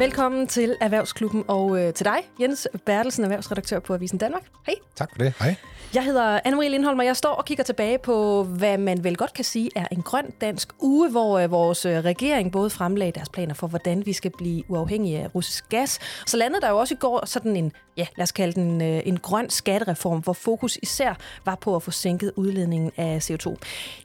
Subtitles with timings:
[0.00, 4.42] Velkommen til Erhvervsklubben og øh, til dig, Jens Bertelsen, erhvervsredaktør på Avisen Danmark.
[4.66, 4.74] Hej.
[4.96, 5.34] Tak for det.
[5.38, 5.56] Hej.
[5.94, 9.34] Jeg hedder Anne-Marie Lindholm, og jeg står og kigger tilbage på, hvad man vel godt
[9.34, 13.28] kan sige er en grøn dansk uge, hvor øh, vores øh, regering både fremlagde deres
[13.28, 15.98] planer for, hvordan vi skal blive uafhængige af russisk gas.
[16.26, 19.02] Så landede der jo også i går sådan en, ja, lad os kalde den øh,
[19.04, 21.14] en grøn skattereform, hvor fokus især
[21.44, 23.56] var på at få sænket udledningen af CO2.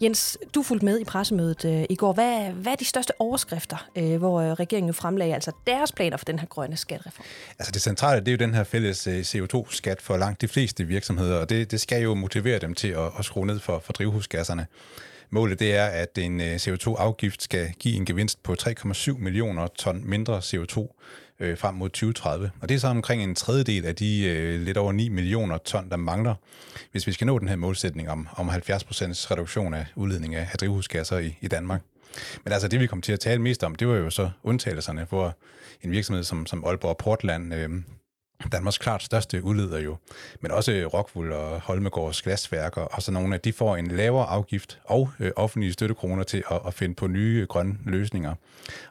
[0.01, 2.13] Jens, du fulgte med i pressemødet i går.
[2.13, 6.39] Hvad, hvad er de største overskrifter, hvor regeringen jo fremlagde altså deres planer for den
[6.39, 7.25] her grønne skattereform?
[7.59, 11.39] Altså det centrale, det er jo den her fælles CO2-skat for langt de fleste virksomheder,
[11.39, 14.67] og det, det skal jo motivere dem til at, at skrue ned for, for drivhusgasserne.
[15.29, 20.01] Målet det er, at en øh, CO2-afgift skal give en gevinst på 3,7 millioner ton
[20.05, 21.01] mindre CO2
[21.39, 22.51] øh, frem mod 2030.
[22.61, 25.89] Og det er så omkring en tredjedel af de øh, lidt over 9 millioner ton,
[25.89, 26.35] der mangler,
[26.91, 30.47] hvis vi skal nå den her målsætning om, om 70 procents reduktion af udledning af,
[30.51, 31.81] af drivhusgasser i, i Danmark.
[32.43, 35.05] Men altså det, vi kom til at tale mest om, det var jo så undtagelserne,
[35.09, 35.37] hvor
[35.81, 37.69] en virksomhed som, som Aalborg Portland øh,
[38.51, 39.97] Danmarks klart største udleder jo,
[40.41, 44.25] men også øh, Rockwool og Holmegårds glasværker og så nogle af de får en lavere
[44.25, 48.35] afgift og øh, offentlige støttekroner til at, at finde på nye øh, grønne løsninger.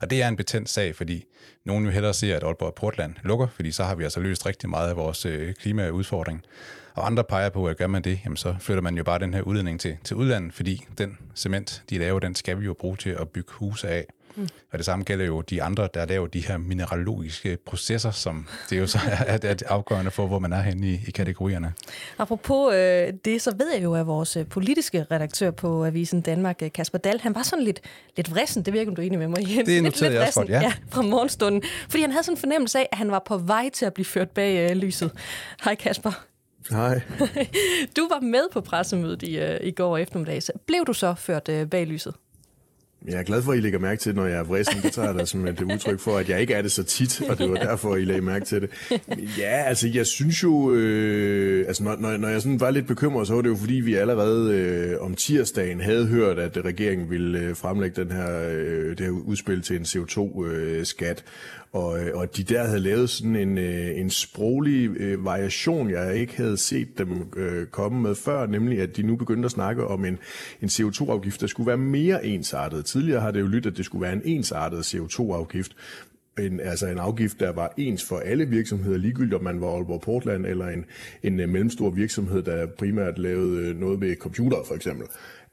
[0.01, 1.25] Og det er en betændt sag, fordi
[1.65, 4.47] nogen vil hellere se, at Aalborg og Portland lukker, fordi så har vi altså løst
[4.47, 6.43] rigtig meget af vores øh, klimaudfordring.
[6.95, 9.35] Og andre peger på, at gør man det, jamen så flytter man jo bare den
[9.35, 12.97] her udledning til, til udlandet, fordi den cement, de laver, den skal vi jo bruge
[12.97, 14.07] til at bygge huse af.
[14.37, 14.49] Mm.
[14.73, 18.79] Og det samme gælder jo de andre, der laver de her mineralogiske processer, som det
[18.79, 21.73] jo så er, er afgørende for, hvor man er henne i, i kategorierne.
[22.19, 26.63] Apropos øh, det, så ved jeg jo, at vores øh, politiske redaktør på Avisen Danmark,
[26.63, 27.81] øh, Kasper Dahl, han var sådan lidt,
[28.17, 28.63] lidt vrissen.
[28.63, 29.67] Det virker, om du er enig med mig, Jens.
[29.69, 30.61] Det er noteret jeg også godt, ja.
[30.61, 30.73] ja.
[30.91, 31.63] fra morgenstunden.
[31.89, 34.07] Fordi han havde sådan en fornemmelse af, at han var på vej til at blive
[34.07, 35.11] ført bag øh, lyset.
[35.65, 36.25] Hej Kasper.
[36.71, 37.01] Hej.
[37.97, 40.41] du var med på pressemødet i, øh, i går eftermiddag.
[40.67, 42.15] Blev du så ført øh, bag lyset?
[43.09, 44.83] Jeg er glad for, at I lægger mærke til det, når jeg er vrissen.
[44.83, 47.23] Det tager jeg da som et udtryk for, at jeg ikke er det så tit,
[47.31, 48.71] og det var derfor, I lagde mærke til det.
[49.39, 53.27] Ja, altså jeg synes jo, øh, altså når, når, når jeg sådan var lidt bekymret,
[53.27, 57.39] så var det jo fordi, vi allerede øh, om tirsdagen havde hørt, at regeringen ville
[57.39, 61.25] øh, fremlægge den her, øh, det her udspil til en CO2-skat.
[61.75, 66.17] Og, øh, og de der havde lavet sådan en, øh, en sproglig øh, variation, jeg
[66.17, 69.87] ikke havde set dem øh, komme med før, nemlig at de nu begyndte at snakke
[69.87, 70.19] om en,
[70.63, 72.85] en CO2-afgift, der skulle være mere ensartet.
[72.85, 75.77] Tidligere har det jo lyttet, at det skulle være en ensartet CO2-afgift,
[76.39, 80.01] en, altså en afgift, der var ens for alle virksomheder, ligegyldigt om man var Aalborg
[80.01, 80.85] Portland eller en,
[81.23, 85.07] en øh, mellemstor virksomhed, der primært lavede øh, noget med computer for eksempel.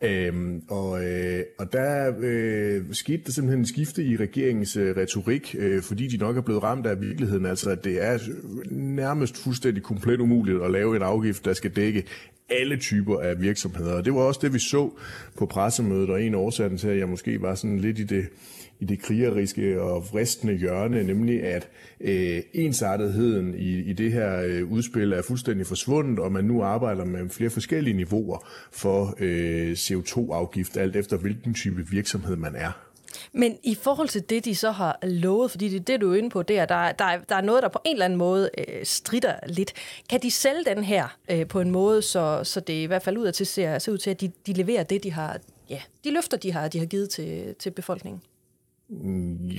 [0.04, 5.56] Øhm, og, øh, og der øh, skete der simpelthen en skifte i regeringens øh, retorik,
[5.60, 7.46] øh, fordi de nok er blevet ramt af virkeligheden.
[7.46, 8.20] Altså, at det er
[8.72, 12.04] nærmest fuldstændig komplet umuligt at lave en afgift, der skal dække
[12.50, 13.94] alle typer af virksomheder.
[13.94, 14.90] Og det var også det, vi så
[15.38, 18.26] på pressemødet, og en af årsagen til, at jeg måske var sådan lidt i det
[18.82, 21.70] i det krigeriske og vristende hjørne, nemlig at
[22.00, 27.06] øh, ensartetheden i, i det her øh, udspil er fuldstændig forsvundet, og man nu arbejder
[27.06, 32.72] med flere forskellige niveauer for øh, CO2-afgift, alt efter hvilken type virksomhed man er.
[33.34, 36.18] Men i forhold til det, de så har lovet, fordi det er det, du er
[36.18, 38.86] inde på der, der, der, der er noget, der på en eller anden måde øh,
[38.86, 39.74] strider lidt.
[40.10, 43.18] Kan de sælge den her øh, på en måde, så, så det i hvert fald
[43.18, 45.40] ud af til ser, ser ud til, at de, de leverer det, de har,
[45.70, 48.22] ja, de løfter, de har, de har givet til, til befolkningen?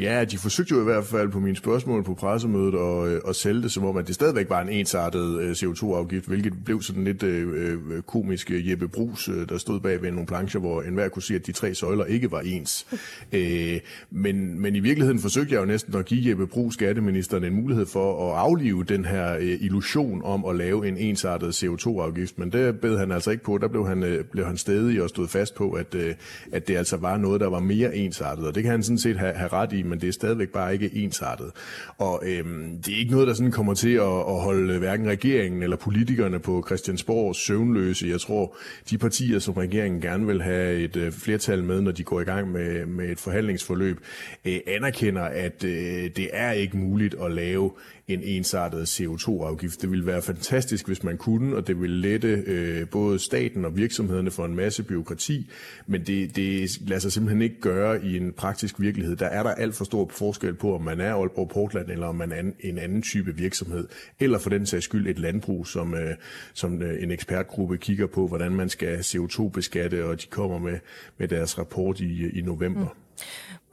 [0.00, 3.37] Ja, de forsøgte jo i hvert fald på mine spørgsmål på pressemødet at, øh, at
[3.37, 7.04] sælge det, som om at det stadigvæk var en ensartet øh, CO2-afgift, hvilket blev sådan
[7.04, 11.37] lidt øh, komisk Jeppe Brus, der stod bag ved nogle plancher, hvor enhver kunne sige,
[11.37, 12.87] at de tre søjler ikke var ens.
[13.32, 17.54] øh, men, men i virkeligheden forsøgte jeg jo næsten at give Jeppe Brus, skatteministeren, en
[17.54, 22.53] mulighed for at aflive den her øh, illusion om at lave en ensartet CO2-afgift, men
[22.53, 23.59] det bed han altså ikke på.
[23.59, 26.14] Der blev han, øh, blev han stedig og stod fast på, at, øh,
[26.53, 29.22] at det altså var noget, der var mere ensartet, og det kan han sådan set
[29.22, 31.50] have, have ret i, men det er stadigvæk bare ikke ensartet.
[31.99, 35.62] Og øhm, det er ikke noget, der sådan kommer til at, at holde hverken regeringen
[35.62, 38.09] eller politikerne på Christiansborg søvnløse.
[38.09, 38.56] Jeg tror,
[38.91, 42.25] de partier, som regeringen gerne vil have et øh, flertal med, når de går i
[42.25, 44.00] gang med, med et forhandlingsforløb,
[44.44, 47.70] øh, anerkender, at øh, det er ikke muligt at lave
[48.08, 49.82] en ensartet CO2-afgift.
[49.82, 53.76] Det ville være fantastisk, hvis man kunne, og det ville lette øh, både staten og
[53.76, 55.50] virksomhederne for en masse byråkrati,
[55.87, 59.16] men det, det lader sig simpelthen ikke gøre i en praktisk virkelighed.
[59.16, 62.14] Der er der alt for stor forskel på, om man er Aalborg Portland, eller om
[62.14, 63.88] man er en anden type virksomhed,
[64.20, 66.14] eller for den sags skyld et landbrug, som, øh,
[66.54, 70.78] som øh, en ekspertgruppe kigger på, hvordan man skal CO2-beskatte, og de kommer med,
[71.19, 72.81] med deres rapport i, øh, i november.
[72.81, 73.02] Mm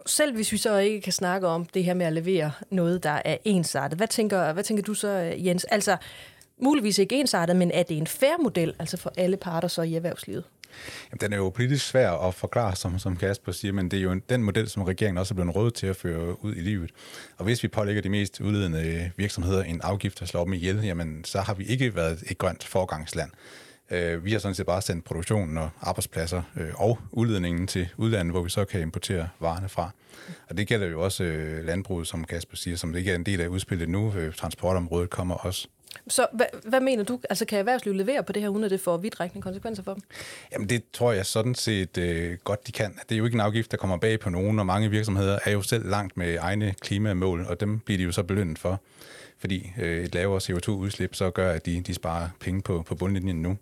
[0.06, 3.22] selv hvis vi så ikke kan snakke om det her med at levere noget, der
[3.26, 5.64] er ensartet, hvad tænker, hvad tænker du så, øh, Jens?
[5.64, 5.98] Altså,
[6.62, 9.96] muligvis ikke ensartet, men er det en fair model, altså for alle parter så i
[9.96, 10.44] erhvervslivet?
[11.12, 14.04] Jamen, den er jo politisk svær at forklare, som, som Kasper siger, men det er
[14.04, 16.92] jo den model, som regeringen også er blevet råd til at føre ud i livet.
[17.38, 21.24] Og hvis vi pålægger de mest udledende virksomheder en afgift, der slår dem ihjel, jamen,
[21.24, 23.32] så har vi ikke været et grønt forgangsland.
[23.92, 28.34] Øh, vi har sådan set bare sendt produktionen og arbejdspladser øh, og udledningen til udlandet,
[28.34, 29.90] hvor vi så kan importere varerne fra.
[30.50, 33.26] Og det gælder jo også øh, landbruget, som Kasper siger, som det ikke er en
[33.26, 34.14] del af udspillet nu.
[34.36, 35.68] Transportområdet kommer også.
[36.08, 37.20] Så hvad, hvad mener du?
[37.30, 40.04] Altså kan erhvervslivet levere på det her, uden at det får vidtrækkende konsekvenser for dem?
[40.52, 43.00] Jamen det tror jeg sådan set øh, godt, de kan.
[43.10, 45.52] Det er jo ikke en afgift, der kommer bag på nogen, og mange virksomheder er
[45.52, 48.82] jo selv langt med egne klimamål, og dem bliver de jo så belønnet for
[49.40, 53.42] fordi øh, et lavere CO2-udslip så gør, at de, de sparer penge på, på bundlinjen
[53.42, 53.58] nu.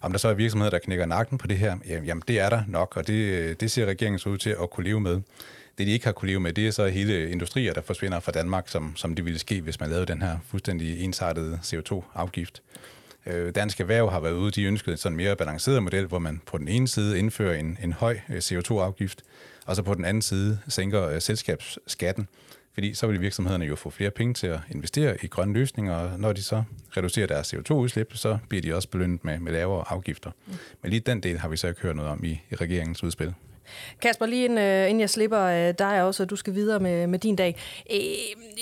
[0.00, 2.62] Om der så er virksomheder, der knækker nakken på det her, jamen det er der
[2.68, 5.20] nok, og det, øh, det ser regeringen så ud til at kunne leve med.
[5.78, 8.32] Det, de ikke har kunne leve med, det er så hele industrier, der forsvinder fra
[8.32, 12.62] Danmark, som, som det ville ske, hvis man lavede den her fuldstændig ensartede CO2-afgift.
[13.26, 16.40] Øh, Dansk Erhverv har været ude, de ønskede en sådan mere balanceret model, hvor man
[16.46, 19.22] på den ene side indfører en, en høj øh, CO2-afgift,
[19.66, 22.28] og så på den anden side sænker øh, selskabsskatten,
[22.74, 26.20] fordi så vil virksomhederne jo få flere penge til at investere i grønne løsninger, og
[26.20, 26.62] når de så
[26.96, 30.30] reducerer deres CO2-udslip, så bliver de også belønnet med, med lavere afgifter.
[30.46, 30.52] Mm.
[30.82, 33.34] Men lige den del har vi så ikke hørt noget om i, i regeringens udspil.
[34.02, 37.06] Kasper, lige inden, uh, inden jeg slipper uh, dig også, og du skal videre med,
[37.06, 37.56] med din dag.
[37.90, 37.96] Uh,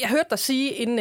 [0.00, 0.98] jeg hørte dig sige, inden,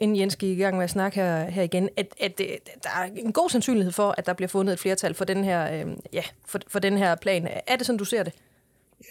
[0.00, 2.38] inden Jens gik i gang med at snakke her, her igen, at, at
[2.82, 5.84] der er en god sandsynlighed for, at der bliver fundet et flertal for den her,
[6.12, 7.48] ja, for, for den her plan.
[7.66, 8.32] Er det sådan, du ser det?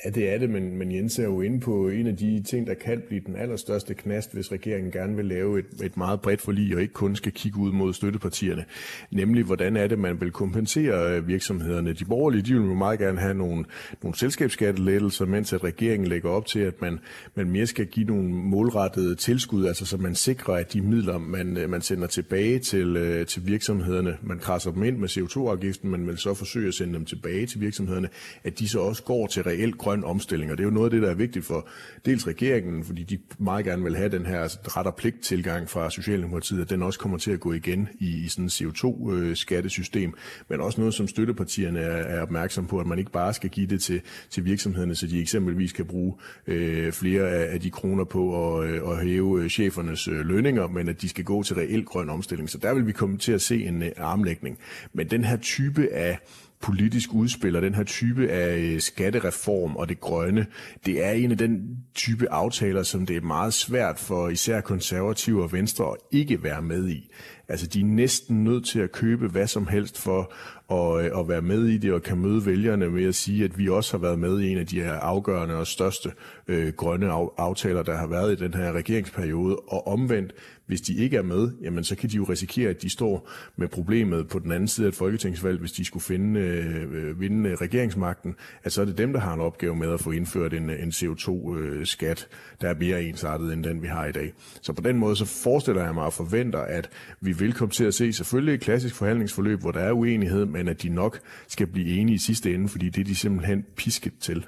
[0.05, 2.67] Ja, det er det, men, men Jens er jo inde på en af de ting,
[2.67, 6.41] der kan blive den allerstørste knast, hvis regeringen gerne vil lave et, et meget bredt
[6.41, 8.65] forlig og ikke kun skal kigge ud mod støttepartierne.
[9.11, 11.93] Nemlig, hvordan er det, man vil kompensere øh, virksomhederne.
[11.93, 13.65] De borgerlige, de vil jo meget gerne have nogle,
[14.01, 16.99] nogle selskabsskattelettelser, mens at regeringen lægger op til, at man,
[17.35, 21.57] man mere skal give nogle målrettede tilskud, altså så man sikrer, at de midler, man,
[21.57, 26.07] øh, man sender tilbage til, øh, til virksomhederne, man krasser dem ind med CO2-afgiften, men
[26.07, 28.09] vil så forsøge at sende dem tilbage til virksomhederne,
[28.43, 30.51] at de så også går til reelt grøn omstilling.
[30.51, 31.67] Og det er jo noget af det, der er vigtigt for
[32.05, 35.89] dels regeringen, fordi de meget gerne vil have den her ret og pligt tilgang fra
[35.89, 40.45] Socialdemokratiet, at den også kommer til at gå igen i, i sådan et CO2-skattesystem, øh,
[40.49, 43.67] men også noget, som støttepartierne er, er opmærksom på, at man ikke bare skal give
[43.67, 46.13] det til, til virksomhederne, så de eksempelvis kan bruge
[46.47, 50.67] øh, flere af, af de kroner på at, øh, at hæve øh, chefernes øh, lønninger,
[50.67, 52.49] men at de skal gå til reelt grøn omstilling.
[52.49, 54.57] Så der vil vi komme til at se en øh, armlægning.
[54.93, 56.19] Men den her type af
[56.63, 60.45] politisk udspil og den her type af øh, skattereform og det grønne,
[60.85, 65.43] det er en af den type aftaler, som det er meget svært for især konservative
[65.43, 67.11] og venstre at ikke være med i.
[67.47, 70.33] Altså, de er næsten nødt til at købe hvad som helst for
[70.71, 73.57] at, øh, at være med i det og kan møde vælgerne med at sige, at
[73.57, 76.11] vi også har været med i en af de her afgørende og største
[76.47, 79.55] øh, grønne aftaler, der har været i den her regeringsperiode.
[79.55, 80.33] Og omvendt,
[80.65, 83.67] hvis de ikke er med, jamen så kan de jo risikere, at de står med
[83.67, 88.35] problemet på den anden side af et folketingsvalg, hvis de skulle finde, øh, vinde regeringsmagten,
[88.63, 90.89] at så er det dem, der har en opgave med at få indført en, en
[90.89, 94.33] CO2-skat, øh, der er mere ensartet end den, vi har i dag.
[94.61, 96.89] Så på den måde, så forestiller jeg mig og forventer, at
[97.21, 100.67] vi vil komme til at se selvfølgelig et klassisk forhandlingsforløb, hvor der er uenighed, men
[100.67, 104.13] at de nok skal blive enige i sidste ende, fordi det er de simpelthen pisket
[104.21, 104.45] til.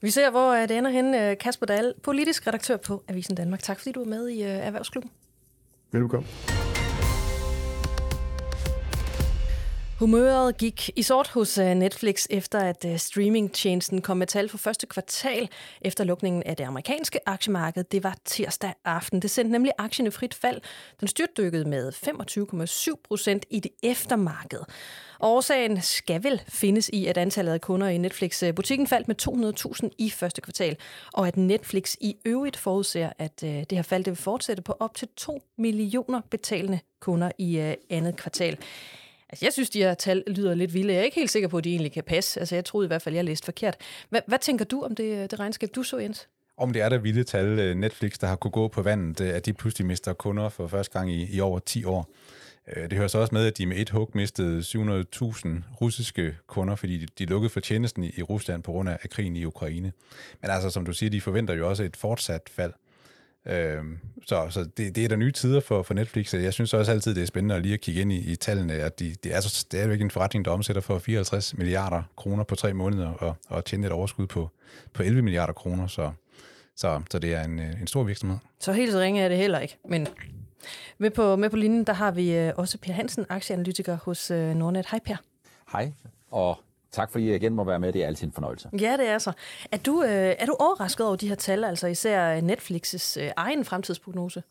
[0.00, 1.14] Vi ser, hvor øh, det ender hen.
[1.14, 3.62] Øh, Kasper Dahl, politisk redaktør på Avisen Danmark.
[3.62, 5.10] Tak fordi du er med i Erhvervsklubben.
[5.92, 6.65] Velkommen.
[9.98, 14.58] Humøret gik i sort hos øh, Netflix efter at øh, streamingtjenesten kom med tal for
[14.58, 15.48] første kvartal
[15.80, 17.84] efter lukningen af det amerikanske aktiemarked.
[17.84, 19.22] Det var tirsdag aften.
[19.22, 20.60] Det sendte nemlig aktien i frit fald.
[21.00, 21.92] Den styrtdykkede med
[22.92, 24.60] 25,7 procent i det eftermarked.
[25.20, 29.16] Årsagen skal vel findes i, at antallet af kunder i Netflix-butikken øh, faldt med
[29.82, 30.76] 200.000 i første kvartal,
[31.12, 34.94] og at Netflix i øvrigt forudser, at det her fald det vil fortsætte på op
[34.94, 38.58] til 2 millioner betalende kunder i andet kvartal.
[39.28, 40.92] Altså, jeg synes, de her tal lyder lidt vilde.
[40.92, 42.40] Jeg er ikke helt sikker på, at de egentlig kan passe.
[42.40, 43.76] Altså, jeg troede i hvert fald, jeg læste forkert.
[44.10, 46.28] Hvad, hvad tænker du om det, øh, det regnskab, du så, Jens?
[46.58, 49.34] Om det er der vilde tal, øh, Netflix, der har kunne gå på vandet, øh,
[49.34, 52.10] at de pludselig mister kunder for første gang i, i over 10 år.
[52.90, 55.48] Det hører så også med, at de med et hug mistede 700.000
[55.80, 59.92] russiske kunder, fordi de, lukkede for tjenesten i Rusland på grund af krigen i Ukraine.
[60.42, 62.72] Men altså, som du siger, de forventer jo også et fortsat fald.
[63.46, 63.82] Øh,
[64.26, 66.92] så så det, det er der nye tider for, for Netflix, og jeg synes også
[66.92, 69.34] altid, det er spændende at lige at kigge ind i, i tallene, at de, det
[69.34, 73.36] er så stadigvæk en forretning, der omsætter for 54 milliarder kroner på tre måneder, og,
[73.48, 74.50] og tjener et overskud på,
[74.92, 76.12] på 11 milliarder kroner, så,
[76.76, 78.38] så, så det er en, en stor virksomhed.
[78.60, 80.08] Så helt så ringe er det heller ikke, men
[80.98, 84.54] med på, med på linjen, der har vi øh, også Per Hansen, aktieanalytiker hos øh,
[84.54, 84.86] Nordnet.
[84.90, 85.16] Hej Per.
[85.72, 85.92] Hej,
[86.30, 86.58] og
[86.96, 87.92] Tak fordi jeg igen må være med.
[87.92, 88.68] Det er altid en fornøjelse.
[88.80, 89.32] Ja, det er så.
[89.72, 93.64] Er du, øh, er du overrasket over de her tal, altså især Netflix's øh, egen
[93.64, 94.42] fremtidsprognose?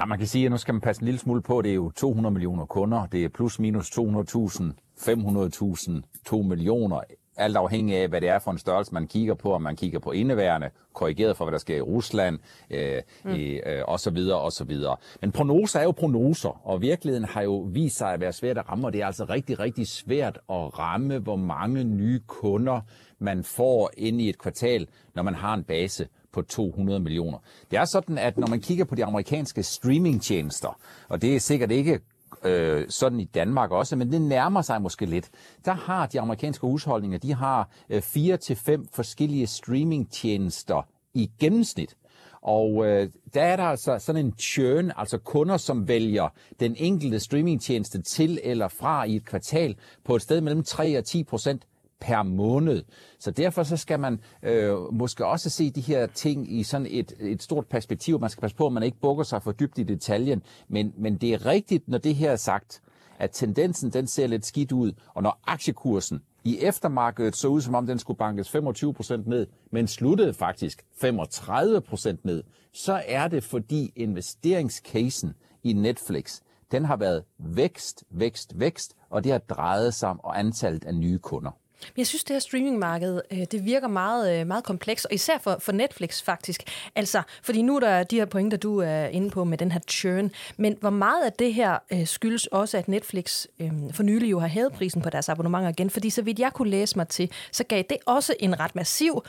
[0.00, 1.62] Ja, man kan sige, at nu skal man passe en lille smule på.
[1.62, 3.06] Det er jo 200 millioner kunder.
[3.06, 4.64] Det er plus minus 200.000
[5.00, 5.92] 500.000,
[6.26, 7.00] 2 millioner,
[7.36, 9.98] alt afhængig af, hvad det er for en størrelse, man kigger på, om man kigger
[9.98, 12.38] på indeværende, korrigeret for, hvad der sker i Rusland,
[12.70, 13.30] øh, mm.
[13.30, 14.96] øh, og så videre, og så videre.
[15.20, 18.68] Men prognoser er jo prognoser, og virkeligheden har jo vist sig at være svært at
[18.68, 22.80] ramme, og det er altså rigtig, rigtig svært at ramme, hvor mange nye kunder
[23.18, 27.38] man får ind i et kvartal, når man har en base på 200 millioner.
[27.70, 31.70] Det er sådan, at når man kigger på de amerikanske streamingtjenester, og det er sikkert
[31.70, 32.00] ikke
[32.44, 35.30] øh, sådan i Danmark også, men det nærmer sig måske lidt.
[35.64, 41.96] Der har de amerikanske husholdninger, de har øh, fire til fem forskellige streamingtjenester i gennemsnit.
[42.42, 46.28] Og øh, der er der altså sådan en churn, altså kunder, som vælger
[46.60, 51.04] den enkelte streamingtjeneste til eller fra i et kvartal på et sted mellem 3 og
[51.04, 51.66] 10 procent
[52.02, 52.82] per måned.
[53.18, 57.12] Så derfor så skal man øh, måske også se de her ting i sådan et,
[57.20, 58.20] et stort perspektiv.
[58.20, 60.42] Man skal passe på, at man ikke bukker sig for dybt i detaljen.
[60.68, 62.82] Men, men det er rigtigt, når det her er sagt,
[63.18, 64.92] at tendensen den ser lidt skidt ud.
[65.14, 69.88] Og når aktiekursen i eftermarkedet så ud, som om den skulle bankes 25% ned, men
[69.88, 72.42] sluttede faktisk 35% ned,
[72.72, 76.40] så er det fordi investeringscasen i Netflix,
[76.72, 81.18] den har været vækst, vækst, vækst, og det har drejet sig om antallet af nye
[81.18, 81.50] kunder.
[81.86, 85.38] Men jeg synes, det her streamingmarked, øh, det virker meget, øh, meget kompleks, og især
[85.38, 86.62] for, for Netflix faktisk.
[86.94, 89.80] Altså, fordi nu er der de her pointer, du er inde på med den her
[89.90, 93.46] churn, men hvor meget af det her øh, skyldes også, at Netflix
[93.92, 96.70] for nylig jo har hævet prisen på deres abonnementer igen, fordi så vidt jeg kunne
[96.70, 99.24] læse mig til, så gav det også en ret massiv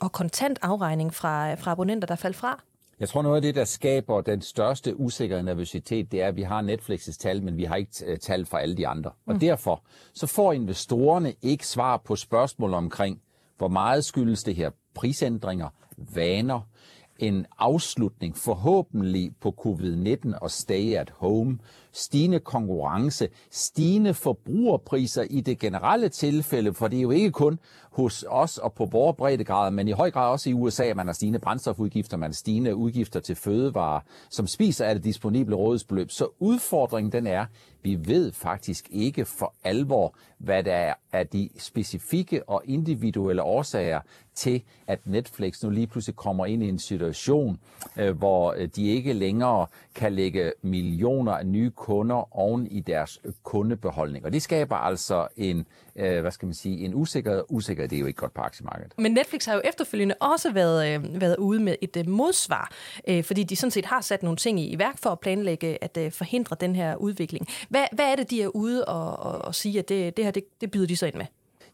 [0.00, 2.62] og kontant afregning fra, fra abonnenter, der faldt fra.
[3.00, 6.42] Jeg tror, noget af det, der skaber den største usikkerhed nervøsitet, det er, at vi
[6.42, 9.10] har Netflix's tal, men vi har ikke øh, tal fra alle de andre.
[9.26, 9.34] Mm.
[9.34, 9.82] Og derfor
[10.14, 13.20] så får investorerne ikke svar på spørgsmål omkring,
[13.58, 16.60] hvor meget skyldes det her prisændringer, vaner,
[17.18, 21.58] en afslutning forhåbentlig på covid-19 og stay at home,
[21.96, 27.58] stigende konkurrence, stigende forbrugerpriser i det generelle tilfælde, for det er jo ikke kun
[27.96, 31.06] hos os og på vores breddegrad, men i høj grad også i USA, at man
[31.06, 34.00] har stigende brændstofudgifter, man har stigende udgifter til fødevarer,
[34.30, 36.10] som spiser af det disponible rådighedsbeløb.
[36.10, 37.46] Så udfordringen den er,
[37.82, 44.00] vi ved faktisk ikke for alvor, hvad der er af de specifikke og individuelle årsager
[44.34, 47.60] til, at Netflix nu lige pludselig kommer ind i en situation,
[47.96, 53.20] øh, hvor øh, de ikke længere kan lægge millioner af nye kunder oven i deres
[53.42, 54.24] kundebeholdning.
[54.24, 55.66] Og det skaber altså en,
[55.96, 57.42] øh, hvad skal man sige, en usikkerhed.
[57.48, 58.92] Usikkerhed, det er jo ikke godt på aktiemarkedet.
[58.98, 62.72] Men Netflix har jo efterfølgende også været, øh, været ude med et øh, modsvar,
[63.08, 65.84] øh, fordi de sådan set har sat nogle ting i, i værk for at planlægge
[65.84, 67.46] at øh, forhindre den her udvikling.
[67.68, 70.32] Hvad, hvad er det, de er ude og, og, og sige, at det, det her,
[70.32, 71.26] det, det byder de så ind med?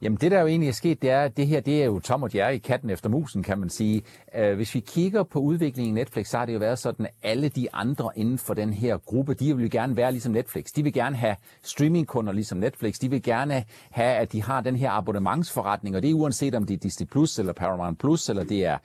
[0.03, 2.01] Jamen det, der jo egentlig er sket, det er, at det her det er jo
[2.01, 4.03] Tom og Jerry, katten efter musen, kan man sige.
[4.35, 7.13] Øh, hvis vi kigger på udviklingen i Netflix, så har det jo været sådan, at
[7.23, 10.73] alle de andre inden for den her gruppe, de vil gerne være ligesom Netflix.
[10.73, 12.99] De vil gerne have streamingkunder ligesom Netflix.
[12.99, 16.67] De vil gerne have, at de har den her abonnementsforretning, og det er uanset om
[16.67, 18.79] det er Disney Plus eller Paramount Plus, eller det er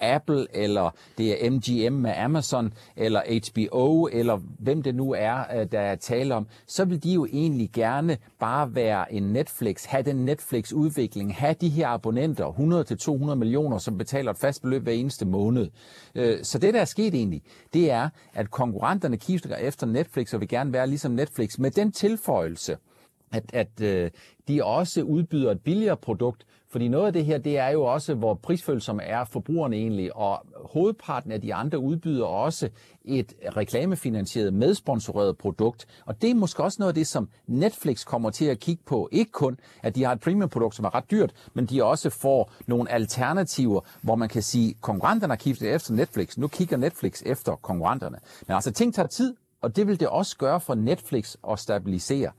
[0.00, 3.20] Apple, eller det er MGM med Amazon, eller
[3.50, 7.26] HBO, eller hvem det nu er, øh, der er tale om, så vil de jo
[7.32, 13.30] egentlig gerne bare være en Netflix, have den Netflix Netflix udvikling have de her abonnenter,
[13.30, 15.70] 100-200 millioner, som betaler et fast beløb hver eneste måned.
[16.14, 17.42] Øh, så det, der er sket egentlig,
[17.74, 21.92] det er, at konkurrenterne kigger efter Netflix og vil gerne være ligesom Netflix med den
[21.92, 22.76] tilføjelse,
[23.32, 24.10] at, at øh,
[24.48, 28.14] de også udbyder et billigere produkt, fordi noget af det her, det er jo også,
[28.14, 32.68] hvor prisfølsomme er forbrugerne egentlig, og hovedparten af de andre udbyder også
[33.04, 35.86] et reklamefinansieret, medsponsoreret produkt.
[36.06, 39.08] Og det er måske også noget af det, som Netflix kommer til at kigge på.
[39.12, 42.52] Ikke kun, at de har et premium-produkt, som er ret dyrt, men de også får
[42.66, 46.36] nogle alternativer, hvor man kan sige, konkurrenterne har kigget efter Netflix.
[46.36, 48.18] Nu kigger Netflix efter konkurrenterne.
[48.46, 52.30] Men altså, ting tager tid, og det vil det også gøre for Netflix at stabilisere.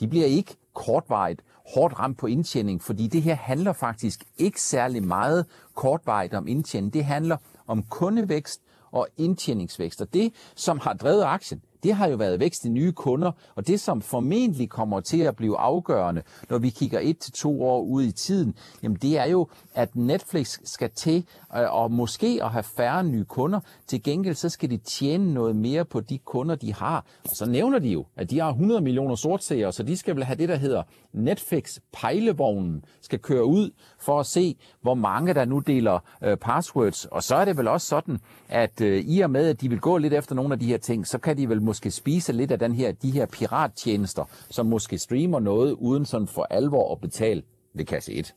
[0.00, 1.42] De bliver ikke kortvarigt
[1.74, 6.92] hårdt ramt på indtjening, fordi det her handler faktisk ikke særlig meget kortvarigt om indtjening.
[6.92, 10.00] Det handler om kundevækst og indtjeningsvækst.
[10.00, 13.66] Og det, som har drevet aktien, det har jo været vækst i nye kunder, og
[13.66, 17.82] det som formentlig kommer til at blive afgørende, når vi kigger et til to år
[17.82, 22.50] ud i tiden, jamen det er jo, at Netflix skal til øh, og måske at
[22.50, 23.60] have færre nye kunder.
[23.86, 27.04] Til gengæld så skal de tjene noget mere på de kunder, de har.
[27.24, 30.24] Og så nævner de jo, at de har 100 millioner sortseere, så de skal vel
[30.24, 35.44] have det, der hedder Netflix pejlevognen, skal køre ud for at se, hvor mange der
[35.44, 37.04] nu deler øh, passwords.
[37.04, 39.80] Og så er det vel også sådan, at øh, i og med, at de vil
[39.80, 42.50] gå lidt efter nogle af de her ting, så kan de vel måske spise lidt
[42.50, 47.00] af den her, de her pirattjenester, som måske streamer noget uden sådan for alvor at
[47.00, 47.42] betale
[47.74, 48.34] ved kasse 1.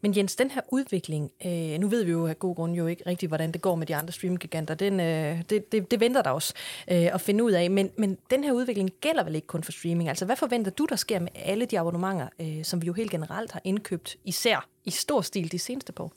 [0.00, 3.02] Men Jens, den her udvikling, øh, nu ved vi jo af god grund jo ikke
[3.06, 4.74] rigtigt, hvordan det går med de andre streamgiganter.
[4.74, 6.54] Den, øh, det, det, det venter der også
[6.90, 7.70] øh, at finde ud af.
[7.70, 10.08] Men, men den her udvikling gælder vel ikke kun for streaming?
[10.08, 13.10] Altså, hvad forventer du, der sker med alle de abonnementer, øh, som vi jo helt
[13.10, 16.12] generelt har indkøbt, især i stor stil de seneste par år?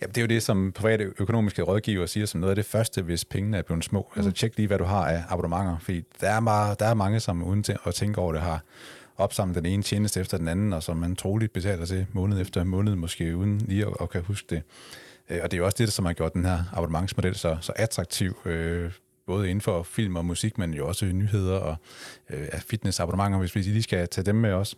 [0.00, 3.02] Ja, det er jo det, som private økonomiske rådgiver siger som noget af det første,
[3.02, 3.98] hvis pengene er blevet små.
[3.98, 4.26] Altså, mm.
[4.26, 7.20] Altså tjek lige, hvad du har af abonnementer, fordi der er, meget, der er mange,
[7.20, 8.62] som uden at tænke over det, har
[9.16, 12.64] opsamlet den ene tjeneste efter den anden, og som man troligt betaler til måned efter
[12.64, 14.62] måned, måske uden lige at, at kan huske det.
[15.30, 17.72] Øh, og det er jo også det, som har gjort den her abonnementsmodel så, så
[17.76, 18.92] attraktiv, øh,
[19.26, 21.76] både inden for film og musik, men jo også nyheder og
[22.30, 24.76] øh, fitnessabonnementer, hvis vi lige skal tage dem med os.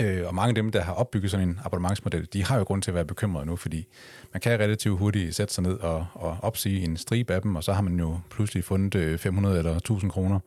[0.00, 2.82] Øh, og mange af dem, der har opbygget sådan en abonnementsmodel, de har jo grund
[2.82, 3.86] til at være bekymrede nu, fordi
[4.32, 7.64] man kan relativt hurtigt sætte sig ned og, og opsige en stribe af dem, og
[7.64, 10.40] så har man jo pludselig fundet øh, 500 eller 1000 kroner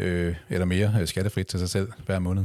[0.00, 2.44] øh, eller mere øh, skattefrit til sig selv hver måned.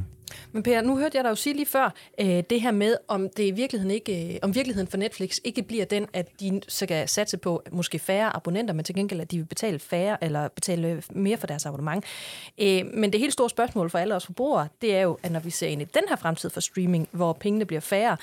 [0.52, 3.30] Men Per, nu hørte jeg dig jo sige lige før, øh, det her med, om
[3.30, 7.10] det i virkeligheden ikke, øh, om virkeligheden for Netflix ikke bliver den, at de skal
[7.10, 10.88] satse på måske færre abonnenter, men til gengæld, at de vil betale færre eller betale
[10.88, 12.06] øh, mere for deres abonnement.
[12.58, 15.40] Øh, men det helt store spørgsmål for alle os forbrugere, det er jo, at når
[15.40, 18.18] vi ser ind i den her fremtid for streaming, hvor pengene bliver færre,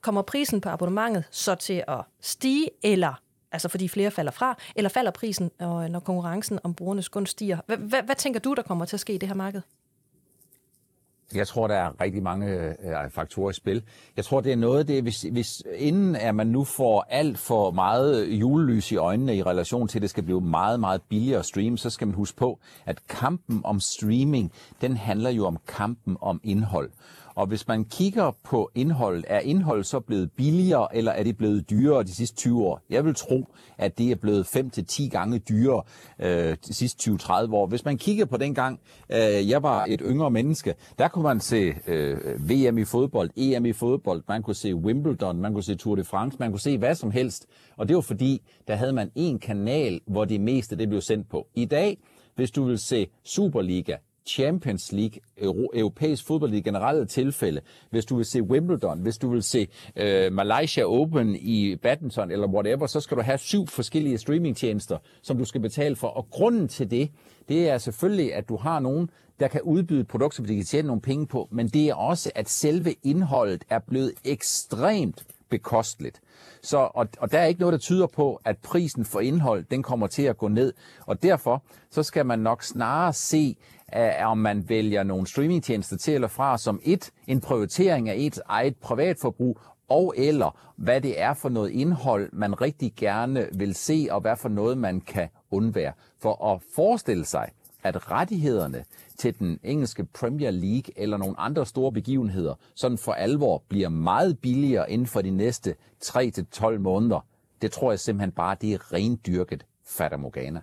[0.00, 3.20] kommer prisen på abonnementet så til at stige, eller
[3.52, 7.58] altså fordi flere falder fra, eller falder prisen, øh, når konkurrencen om brugernes gunst stiger?
[7.66, 9.62] Hvad, tænker du, der kommer til at ske i det her marked?
[11.34, 13.82] Jeg tror, der er rigtig mange øh, faktorer i spil.
[14.16, 17.70] Jeg tror, det er noget, det hvis, hvis inden at man nu får alt for
[17.70, 21.44] meget julelys i øjnene i relation til, at det skal blive meget, meget billigere at
[21.44, 26.16] streame, så skal man huske på, at kampen om streaming, den handler jo om kampen
[26.20, 26.90] om indhold.
[27.34, 31.70] Og hvis man kigger på indholdet, er indholdet så blevet billigere, eller er det blevet
[31.70, 32.80] dyrere de sidste 20 år?
[32.90, 33.46] Jeg vil tro,
[33.78, 35.82] at det er blevet 5-10 gange dyrere
[36.18, 37.66] øh, de sidste 20-30 år.
[37.66, 41.40] Hvis man kigger på den gang, øh, jeg var et yngre menneske, der kunne man
[41.40, 42.16] se øh,
[42.50, 46.04] VM i fodbold, EM i fodbold, man kunne se Wimbledon, man kunne se Tour de
[46.04, 47.46] France, man kunne se hvad som helst.
[47.76, 51.28] Og det var fordi, der havde man en kanal, hvor det meste det blev sendt
[51.30, 51.46] på.
[51.54, 51.98] I dag,
[52.34, 53.96] hvis du vil se Superliga,
[54.30, 55.20] Champions League,
[55.74, 57.60] europæisk fodbold i generelle tilfælde,
[57.90, 62.48] hvis du vil se Wimbledon, hvis du vil se øh, Malaysia Open i badminton eller
[62.48, 66.08] whatever, så skal du have syv forskellige streamingtjenester, som du skal betale for.
[66.08, 67.10] Og grunden til det,
[67.48, 70.86] det er selvfølgelig, at du har nogen, der kan udbyde produkter, som de kan tjene
[70.86, 76.20] nogle penge på, men det er også, at selve indholdet er blevet ekstremt bekosteligt.
[76.62, 79.82] Så, og, og der er ikke noget, der tyder på, at prisen for indhold, den
[79.82, 80.72] kommer til at gå ned.
[81.06, 83.56] Og derfor, så skal man nok snarere se,
[84.24, 88.76] om man vælger nogle streamingtjenester til eller fra, som et, en prioritering af et eget
[88.76, 94.20] privatforbrug, og eller hvad det er for noget indhold, man rigtig gerne vil se, og
[94.20, 95.92] hvad for noget man kan undvære.
[96.22, 97.48] For at forestille sig,
[97.82, 98.84] at rettighederne
[99.18, 104.38] til den engelske Premier League eller nogle andre store begivenheder, sådan for alvor bliver meget
[104.38, 105.74] billigere inden for de næste
[106.04, 107.26] 3-12 måneder,
[107.62, 110.60] det tror jeg simpelthen bare, det er rendyrket fatamorgana.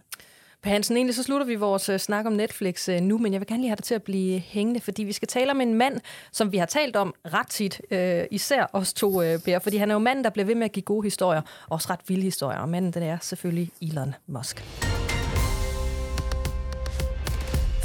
[0.63, 3.41] Per Hansen, egentlig så slutter vi vores øh, snak om Netflix øh, nu, men jeg
[3.41, 5.74] vil gerne lige have dig til at blive hængende, fordi vi skal tale om en
[5.74, 6.00] mand,
[6.32, 9.91] som vi har talt om ret tit, øh, især os to, øh, Per, fordi han
[9.91, 12.60] er jo manden, der bliver ved med at give gode historier, også ret vilde historier,
[12.60, 14.63] og manden den er selvfølgelig Elon Musk.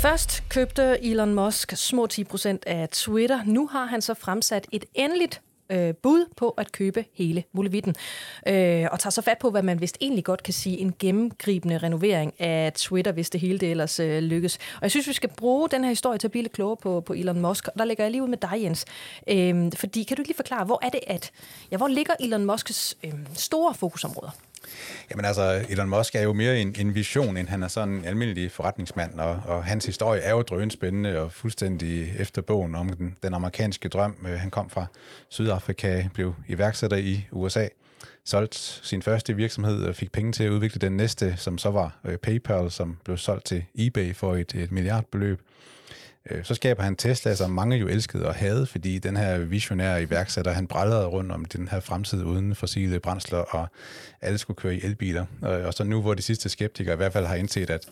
[0.02, 3.40] Først købte Elon Musk små 10% af Twitter.
[3.46, 5.40] Nu har han så fremsat et endeligt
[5.72, 7.94] øh, bud på at købe hele Mulevitten.
[8.46, 11.78] Øh, og tager så fat på, hvad man vist egentlig godt kan sige, en gennemgribende
[11.78, 14.56] renovering af Twitter, hvis det hele det ellers øh, lykkes.
[14.56, 17.00] Og jeg synes, vi skal bruge den her historie til at blive lidt klogere på,
[17.00, 17.68] på Elon Musk.
[17.68, 18.84] Og der ligger jeg lige ud med dig, Jens.
[19.28, 21.30] Øh, fordi kan du lige forklare, hvor er det at,
[21.70, 24.30] ja, hvor ligger Elon Musks øh, store fokusområder?
[25.10, 28.04] Jamen altså, Elon Musk er jo mere en, en vision, end han er sådan en
[28.04, 33.16] almindelig forretningsmand, og, og hans historie er jo drønspændende og fuldstændig efter bogen om den,
[33.22, 34.16] den amerikanske drøm.
[34.28, 34.86] Øh, han kom fra
[35.28, 37.66] Sydafrika, blev iværksætter i USA,
[38.24, 41.98] solgte sin første virksomhed og fik penge til at udvikle den næste, som så var
[42.04, 45.40] øh, PayPal, som blev solgt til eBay for et, et milliardbeløb.
[46.30, 50.02] Øh, så skaber han Tesla, som mange jo elskede og havde, fordi den her visionære
[50.02, 53.68] iværksætter, han brællede rundt om den her fremtid uden fossile brændsler, og
[54.20, 55.26] alle skulle køre i elbiler.
[55.42, 57.88] Og så nu, hvor de sidste skeptikere i hvert fald har indset, at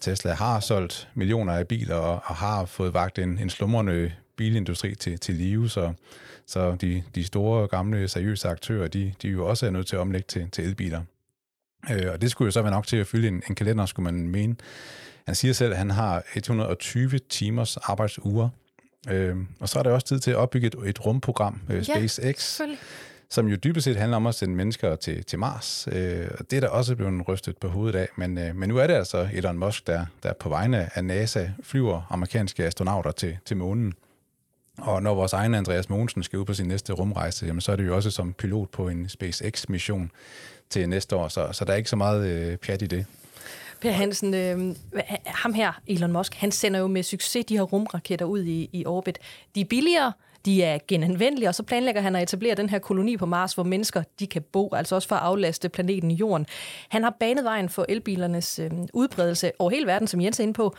[0.00, 4.94] Tesla har solgt millioner af biler, og, og har fået vagt en, en slumrende bilindustri
[4.94, 5.92] til, til live, så,
[6.46, 10.00] så de, de store, gamle, seriøse aktører, de, de jo også er nødt til at
[10.00, 11.02] omlægge til, til elbiler.
[11.90, 14.12] Øh, og det skulle jo så være nok til at fylde en, en kalender, skulle
[14.12, 14.56] man mene.
[15.26, 18.48] Han siger selv, at han har 120 timers arbejdsuger.
[19.08, 22.60] Øh, og så er der også tid til at opbygge et, et rumprogram, øh, SpaceX,
[22.60, 22.66] ja,
[23.30, 25.88] som jo dybest set handler om at sende mennesker til, til Mars.
[25.92, 28.08] Øh, og det er der også blevet rystet på hovedet af.
[28.16, 31.46] Men, øh, men nu er det altså Elon Musk, der, der på vegne af NASA
[31.62, 33.94] flyver amerikanske astronauter til, til månen.
[34.78, 37.76] Og når vores egen Andreas Mogensen skal ud på sin næste rumrejse, jamen, så er
[37.76, 40.10] det jo også som pilot på en SpaceX-mission
[40.70, 43.06] til næste år, så, så der er ikke så meget øh, pjat i det.
[43.84, 44.76] Per Hansen, øh,
[45.26, 48.86] ham her, Elon Musk, han sender jo med succes de her rumraketter ud i, i
[48.86, 49.18] orbit.
[49.54, 50.12] De er billigere,
[50.44, 53.62] de er genanvendelige, og så planlægger han at etablere den her koloni på Mars, hvor
[53.62, 56.46] mennesker de kan bo, altså også for at aflaste planeten Jorden.
[56.88, 60.54] Han har banet vejen for elbilernes øh, udbredelse over hele verden, som Jens er inde
[60.54, 60.74] på.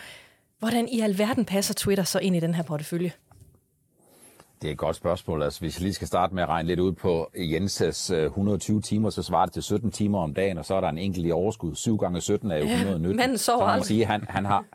[0.59, 3.11] Hvordan i alverden passer Twitter så ind i den her portefølje?
[4.61, 5.43] Det er et godt spørgsmål.
[5.43, 9.09] Altså, hvis jeg lige skal starte med at regne lidt ud på Jenses 120 timer,
[9.09, 11.31] så svarer det til 17 timer om dagen, og så er der en enkelt i
[11.31, 11.75] overskud.
[11.75, 13.31] 7 gange 17 er jo 119.
[13.31, 14.65] Ja, sover så man sige, han, han har,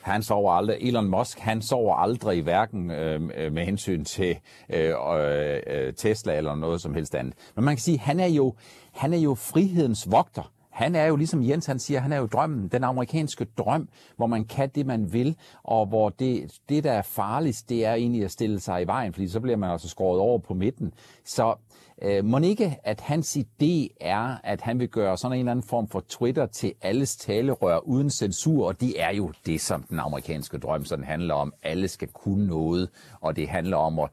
[0.00, 0.76] han sover aldrig.
[0.80, 3.20] Elon Musk, han sover aldrig hverken øh,
[3.52, 4.36] med hensyn til
[4.68, 7.34] øh, øh, Tesla eller noget som helst andet.
[7.54, 8.54] Men man kan sige, han er jo,
[8.92, 10.52] han er jo frihedens vogter.
[10.74, 14.26] Han er jo, ligesom Jens han siger, han er jo drømmen, den amerikanske drøm, hvor
[14.26, 18.24] man kan det, man vil, og hvor det, det der er farligst, det er egentlig
[18.24, 20.92] at stille sig i vejen, fordi så bliver man altså skåret over på midten.
[21.24, 21.54] Så
[22.02, 25.68] øh, må ikke, at hans idé er, at han vil gøre sådan en eller anden
[25.68, 30.00] form for Twitter til alles talerør uden censur, og det er jo det, som den
[30.00, 31.52] amerikanske drøm sådan handler om.
[31.62, 32.88] Alle skal kunne noget,
[33.20, 34.10] og det handler om at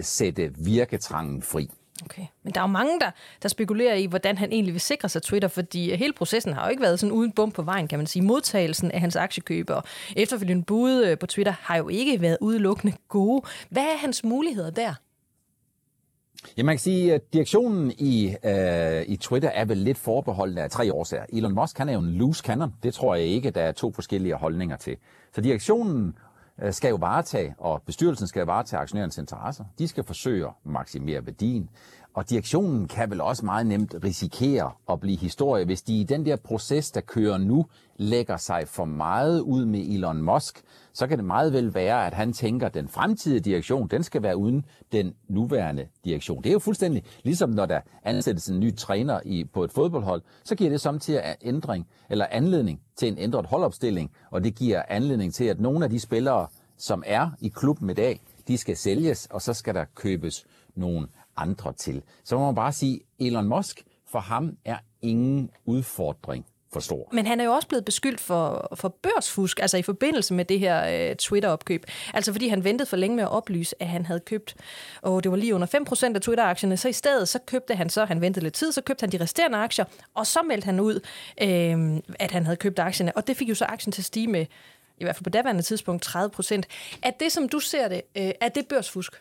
[0.00, 1.70] sætte virketrangen fri.
[2.04, 2.26] Okay.
[2.42, 3.10] Men der er jo mange, der,
[3.42, 6.70] der spekulerer i, hvordan han egentlig vil sikre sig Twitter, fordi hele processen har jo
[6.70, 8.22] ikke været sådan uden bum på vejen, kan man sige.
[8.22, 9.82] Modtagelsen af hans aktiekøb og
[10.16, 13.42] efterfølgende bud øh, på Twitter har jo ikke været udelukkende gode.
[13.70, 14.94] Hvad er hans muligheder der?
[16.56, 20.70] Ja, man kan sige, at direktionen i, øh, i Twitter er vel lidt forbeholdt af
[20.70, 21.24] tre årsager.
[21.28, 22.74] Elon Musk han er jo en loose cannon.
[22.82, 24.96] Det tror jeg ikke, der er to forskellige holdninger til.
[25.34, 26.18] Så direktionen
[26.62, 29.64] Øh, skal jo varetage, og bestyrelsen skal varetage aktionærens interesser.
[29.78, 31.70] De skal forsøge at maksimere værdien.
[32.16, 36.26] Og direktionen kan vel også meget nemt risikere at blive historie, hvis de i den
[36.26, 41.18] der proces, der kører nu, lægger sig for meget ud med Elon Musk, så kan
[41.18, 44.64] det meget vel være, at han tænker, at den fremtidige direktion, den skal være uden
[44.92, 46.42] den nuværende direktion.
[46.42, 50.22] Det er jo fuldstændig ligesom når der ansættes en ny træner i, på et fodboldhold,
[50.44, 55.34] så giver det samtidig ændring, eller anledning til en ændret holdopstilling, og det giver anledning
[55.34, 56.46] til, at nogle af de spillere,
[56.78, 61.06] som er i klubben i dag, de skal sælges, og så skal der købes nogle
[61.36, 62.02] andre til.
[62.24, 67.08] Så må man bare sige, Elon Musk, for ham er ingen udfordring for stor.
[67.12, 70.60] Men han er jo også blevet beskyldt for, for børsfusk, altså i forbindelse med det
[70.60, 71.86] her øh, Twitter-opkøb.
[72.14, 74.56] Altså fordi han ventede for længe med at oplyse, at han havde købt,
[75.02, 75.66] og det var lige under
[76.10, 78.80] 5% af Twitter-aktierne, så i stedet så købte han så, han ventede lidt tid, så
[78.80, 81.00] købte han de resterende aktier, og så meldte han ud,
[81.42, 84.26] øh, at han havde købt aktierne, og det fik jo så aktien til at stige
[84.26, 84.46] med,
[84.98, 86.62] i hvert fald på daværende tidspunkt, 30%.
[87.02, 89.12] Er det, som du ser det, øh, er det børsfusk?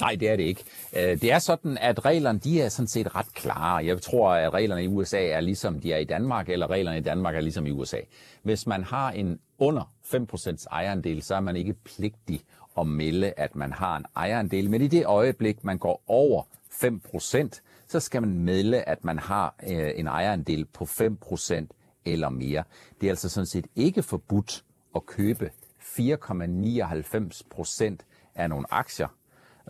[0.00, 0.64] Nej, det er det ikke.
[0.96, 3.86] Øh, det er sådan, at reglerne de er sådan set ret klare.
[3.86, 7.00] Jeg tror, at reglerne i USA er ligesom de er i Danmark, eller reglerne i
[7.00, 7.98] Danmark er ligesom i USA.
[8.42, 12.40] Hvis man har en under 5% ejerandel, så er man ikke pligtig
[12.78, 14.70] at melde, at man har en ejerandel.
[14.70, 19.54] Men i det øjeblik, man går over 5%, så skal man melde, at man har
[19.70, 21.66] øh, en ejerandel på 5%
[22.04, 22.64] eller mere.
[23.00, 24.64] Det er altså sådan set ikke forbudt
[24.96, 27.96] at købe 4,99%
[28.34, 29.08] af nogle aktier,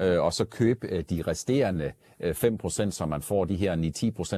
[0.01, 3.77] øh, og så købe øh, de resterende øh, 5%, som man får, de her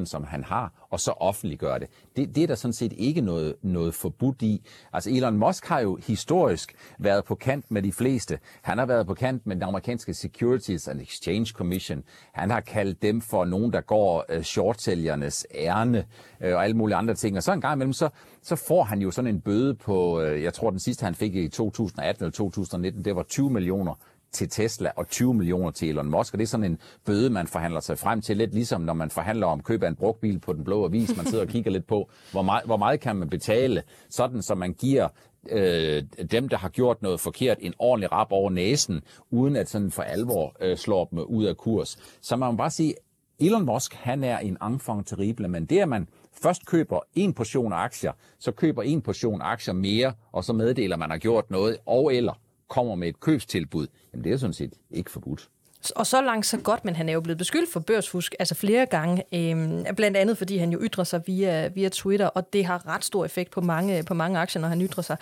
[0.00, 1.88] 9-10%, som han har, og så offentliggøre det.
[2.16, 2.34] det.
[2.34, 4.66] Det er der sådan set ikke noget, noget forbudt i.
[4.92, 8.38] Altså Elon Musk har jo historisk været på kant med de fleste.
[8.62, 12.02] Han har været på kant med den amerikanske Securities and Exchange Commission.
[12.32, 16.04] Han har kaldt dem for nogen, der går øh, shortsælgernes ærne
[16.40, 17.36] øh, og alle mulige andre ting.
[17.36, 18.08] Og så en gang imellem, så,
[18.42, 21.34] så får han jo sådan en bøde på, øh, jeg tror den sidste han fik
[21.34, 23.94] i 2018 eller 2019, det var 20 millioner
[24.32, 27.46] til Tesla og 20 millioner til Elon Musk, og det er sådan en bøde, man
[27.46, 30.52] forhandler sig frem til, lidt ligesom når man forhandler om køb af en brugtbil på
[30.52, 31.16] den blå avis.
[31.16, 34.54] Man sidder og kigger lidt på, hvor meget, hvor meget kan man betale, sådan så
[34.54, 35.08] man giver
[35.50, 39.90] øh, dem, der har gjort noget forkert, en ordentlig rap over næsen, uden at sådan
[39.90, 41.98] for alvor øh, slår dem ud af kurs.
[42.20, 42.94] Så man må bare sige,
[43.38, 46.08] Elon Musk, han er en enfant terrible, men det, at man
[46.42, 51.00] først køber en portion aktier, så køber en portion aktier mere, og så meddeler, at
[51.00, 52.32] man har gjort noget, og eller
[52.68, 53.86] kommer med et købstilbud,
[54.16, 55.48] jamen det er sådan set ikke forbudt.
[55.96, 58.86] Og så langt så godt, men han er jo blevet beskyldt for børsfusk altså flere
[58.86, 62.86] gange, øh, blandt andet fordi han jo ytrer sig via, via Twitter, og det har
[62.86, 65.16] ret stor effekt på mange, på mange aktier, når han ytrer sig.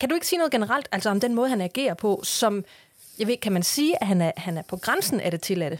[0.00, 2.64] Kan du ikke sige noget generelt altså om den måde, han agerer på, som,
[3.18, 5.78] jeg ved, kan man sige, at han er, han er på grænsen af det tilladte?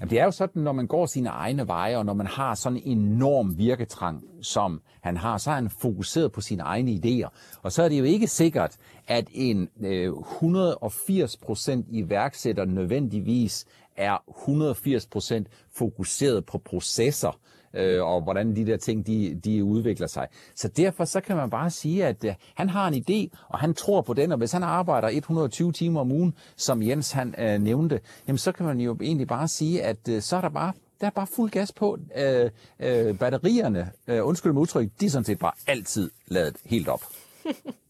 [0.00, 2.54] Jamen, det er jo sådan, når man går sine egne veje, og når man har
[2.54, 7.58] sådan en enorm virketrang, som han har, så er han fokuseret på sine egne idéer.
[7.62, 8.76] Og så er det jo ikke sikkert,
[9.08, 14.16] at en øh, 180% iværksætter nødvendigvis er
[15.38, 15.44] 180%
[15.76, 17.38] fokuseret på processer,
[17.74, 20.28] øh, og hvordan de der ting, de, de udvikler sig.
[20.54, 23.74] Så derfor så kan man bare sige, at øh, han har en idé, og han
[23.74, 27.60] tror på den, og hvis han arbejder 120 timer om ugen, som Jens han øh,
[27.60, 30.72] nævnte, jamen så kan man jo egentlig bare sige, at øh, så er der bare
[31.00, 31.98] der er bare fuld gas på.
[32.16, 36.88] Øh, øh, batterierne, øh, undskyld mig udtryk, de er sådan set bare altid lavet helt
[36.88, 37.02] op.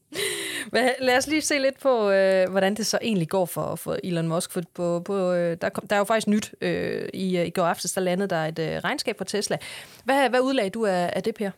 [0.73, 3.99] Men lad os lige se lidt på, øh, hvordan det så egentlig går for, for
[4.05, 4.53] Elon Musk.
[4.53, 6.55] For på, på, øh, der, kom, der er jo faktisk nyt.
[6.61, 9.59] Øh, i, øh, I går aftes, der landede der et øh, regnskab for Tesla.
[10.05, 11.51] Hvad, hvad udlagde du af, af det, Per?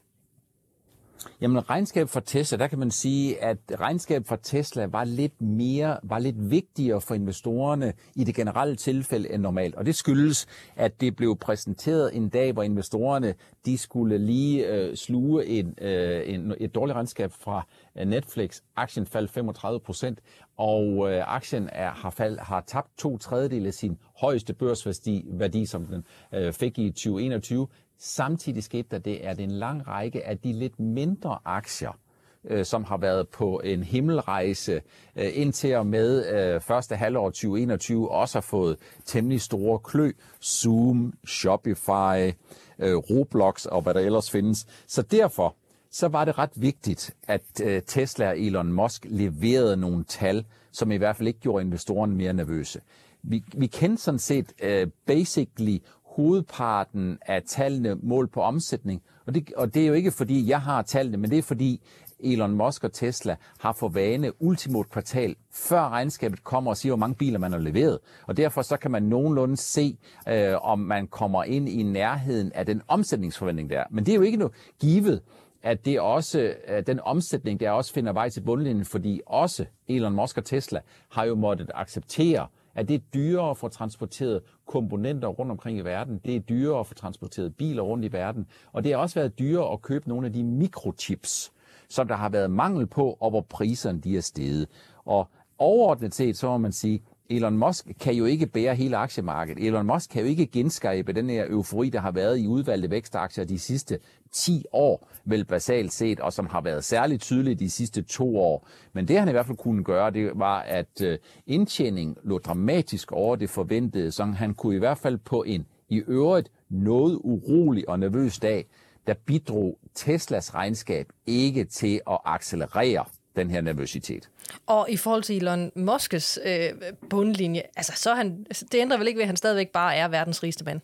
[1.40, 5.98] Jamen regnskab for Tesla, der kan man sige, at regnskab for Tesla var lidt mere,
[6.02, 9.74] var lidt vigtigere for investorerne i det generelle tilfælde end normalt.
[9.74, 13.34] Og det skyldes, at det blev præsenteret en dag, hvor investorerne
[13.66, 17.66] de skulle lige øh, sluge en, øh, en, et dårligt regnskab fra
[17.98, 18.60] øh, Netflix.
[18.76, 20.18] Aktien faldt 35 procent,
[20.56, 25.66] og øh, aktien er, har, fald, har tabt to tredjedele af sin højeste børsværdi, værdi,
[25.66, 27.66] som den øh, fik i 2021.
[27.98, 31.98] Samtidig skete der det, at en lang række af de lidt mindre aktier,
[32.44, 34.82] øh, som har været på en himmelrejse
[35.16, 40.12] øh, indtil og med øh, første halvår 2021, også har fået temmelig store klø.
[40.44, 42.32] Zoom, Shopify,
[42.78, 44.66] øh, Roblox og hvad der ellers findes.
[44.86, 45.56] Så derfor
[45.90, 50.92] så var det ret vigtigt, at øh, Tesla og Elon Musk leverede nogle tal, som
[50.92, 52.80] i hvert fald ikke gjorde investorerne mere nervøse.
[53.22, 55.78] Vi, vi kendte sådan set øh, basically
[56.16, 59.02] hovedparten af tallene mål på omsætning.
[59.26, 61.80] Og det, og det er jo ikke fordi, jeg har tallene, men det er fordi
[62.20, 66.98] Elon Musk og Tesla har for vane ultimo kvartal, før regnskabet kommer og siger, hvor
[66.98, 67.98] mange biler man har leveret.
[68.26, 69.98] Og derfor så kan man nogenlunde se,
[70.28, 73.84] øh, om man kommer ind i nærheden af den omsætningsforventning der.
[73.90, 75.22] Men det er jo ikke noget givet,
[75.62, 80.12] at det også, at den omsætning der også finder vej til bundlinjen, fordi også Elon
[80.12, 85.28] Musk og Tesla har jo måttet acceptere, at det er dyrere at få transporteret komponenter
[85.28, 86.20] rundt omkring i verden.
[86.24, 88.46] Det er dyrere at få transporteret biler rundt i verden.
[88.72, 91.52] Og det har også været dyrere at købe nogle af de mikrochips,
[91.88, 94.66] som der har været mangel på, og hvor priserne de er steget.
[95.04, 99.66] Og overordnet set, så må man sige, Elon Musk kan jo ikke bære hele aktiemarkedet.
[99.66, 103.44] Elon Musk kan jo ikke genskabe den her eufori, der har været i udvalgte vækstaktier
[103.44, 103.98] de sidste
[104.32, 108.68] 10 år, vel basalt set, og som har været særligt tydeligt de sidste to år.
[108.92, 113.12] Men det han i hvert fald kunne gøre, det var, at øh, indtjening lå dramatisk
[113.12, 117.88] over det forventede, så han kunne i hvert fald på en i øvrigt noget urolig
[117.88, 118.66] og nervøs dag,
[119.06, 123.04] der bidrog Teslas regnskab ikke til at accelerere
[123.36, 124.30] den her nervøsitet.
[124.66, 126.72] Og i forhold til Elon Musk's øh,
[127.10, 130.42] bundlinje, altså så han, det ændrer vel ikke ved, at han stadigvæk bare er verdens
[130.42, 130.80] rigeste mand?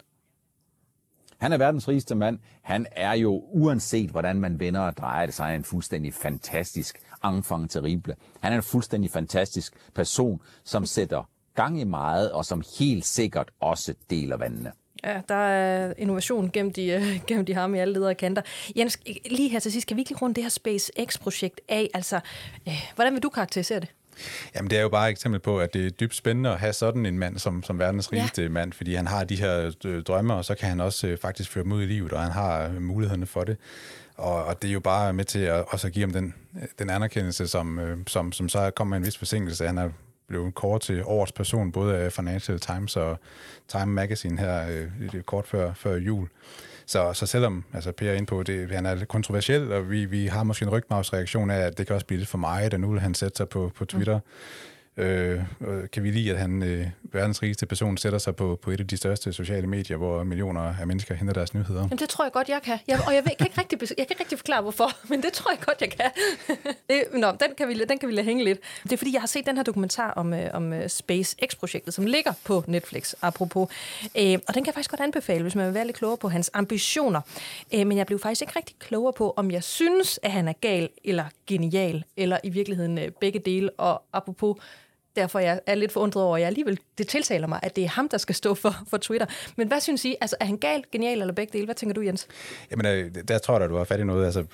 [1.38, 2.38] Han er verdens rigeste mand.
[2.62, 6.14] Han er jo, uanset hvordan man vender og drejer det, så er han en fuldstændig
[6.14, 8.14] fantastisk enfant terrible.
[8.40, 13.50] Han er en fuldstændig fantastisk person, som sætter gang i meget, og som helt sikkert
[13.60, 14.72] også deler vandene.
[15.04, 18.42] Ja, der er innovation i, uh, gemt i ham i alle ledere kanter.
[18.76, 18.98] Jens,
[19.30, 21.90] lige her til sidst, kan vi ikke runde det her SpaceX-projekt af?
[21.94, 22.20] Altså,
[22.66, 23.88] uh, hvordan vil du karakterisere det?
[24.54, 26.72] Jamen, det er jo bare et eksempel på, at det er dybt spændende at have
[26.72, 28.48] sådan en mand som, som verdens rigeste ja.
[28.48, 31.50] mand, fordi han har de her øh, drømme, og så kan han også øh, faktisk
[31.50, 33.56] føre dem ud i livet, og han har øh, mulighederne for det.
[34.16, 36.34] Og, og det er jo bare med til at også at give ham den,
[36.78, 39.66] den anerkendelse, som, som, som så kommer med en vis forsinkelse.
[39.66, 39.90] Han er
[40.28, 43.18] blev kort til årets person, både af Financial Times og
[43.68, 46.28] Time Magazine her øh, kort før, før jul.
[46.86, 50.04] Så, så selvom, altså Per er inde på, det, han er lidt kontroversiel, og vi,
[50.04, 52.80] vi har måske en rygmavsreaktion af, at det kan også blive lidt for meget, og
[52.80, 54.18] nu vil han sætte sig på, på Twitter.
[54.18, 54.22] Mm
[54.96, 55.40] Øh,
[55.92, 58.86] kan vi lide, at han, øh, verdens rigeste person, sætter sig på, på et af
[58.86, 61.80] de største sociale medier, hvor millioner af mennesker henter deres nyheder?
[61.80, 62.78] Jamen, det tror jeg godt, jeg kan.
[62.88, 65.32] Jeg, og jeg, ved, kan ikke rigtig, jeg kan ikke rigtig forklare, hvorfor, men det
[65.32, 66.10] tror jeg godt, jeg kan.
[66.90, 68.58] det, nå, den kan, vi, den kan vi lade hænge lidt.
[68.82, 72.06] Det er, fordi jeg har set den her dokumentar om, øh, om øh, SpaceX-projektet, som
[72.06, 73.68] ligger på Netflix, apropos.
[74.18, 76.28] Øh, og den kan jeg faktisk godt anbefale, hvis man vil være lidt klogere på
[76.28, 77.20] hans ambitioner.
[77.74, 80.52] Øh, men jeg blev faktisk ikke rigtig klogere på, om jeg synes, at han er
[80.60, 83.70] gal eller genial, eller i virkeligheden øh, begge dele.
[83.70, 84.56] Og apropos
[85.16, 87.88] derfor jeg er lidt forundret over, at jeg alligevel, det tiltaler mig, at det er
[87.88, 89.26] ham, der skal stå for, for Twitter.
[89.56, 90.16] Men hvad synes I?
[90.20, 91.64] Altså, er han gal, genial eller begge dele?
[91.64, 92.28] Hvad tænker du, Jens?
[92.70, 94.24] Jamen, øh, der tror jeg, at du har fat i noget.
[94.26, 94.44] Altså,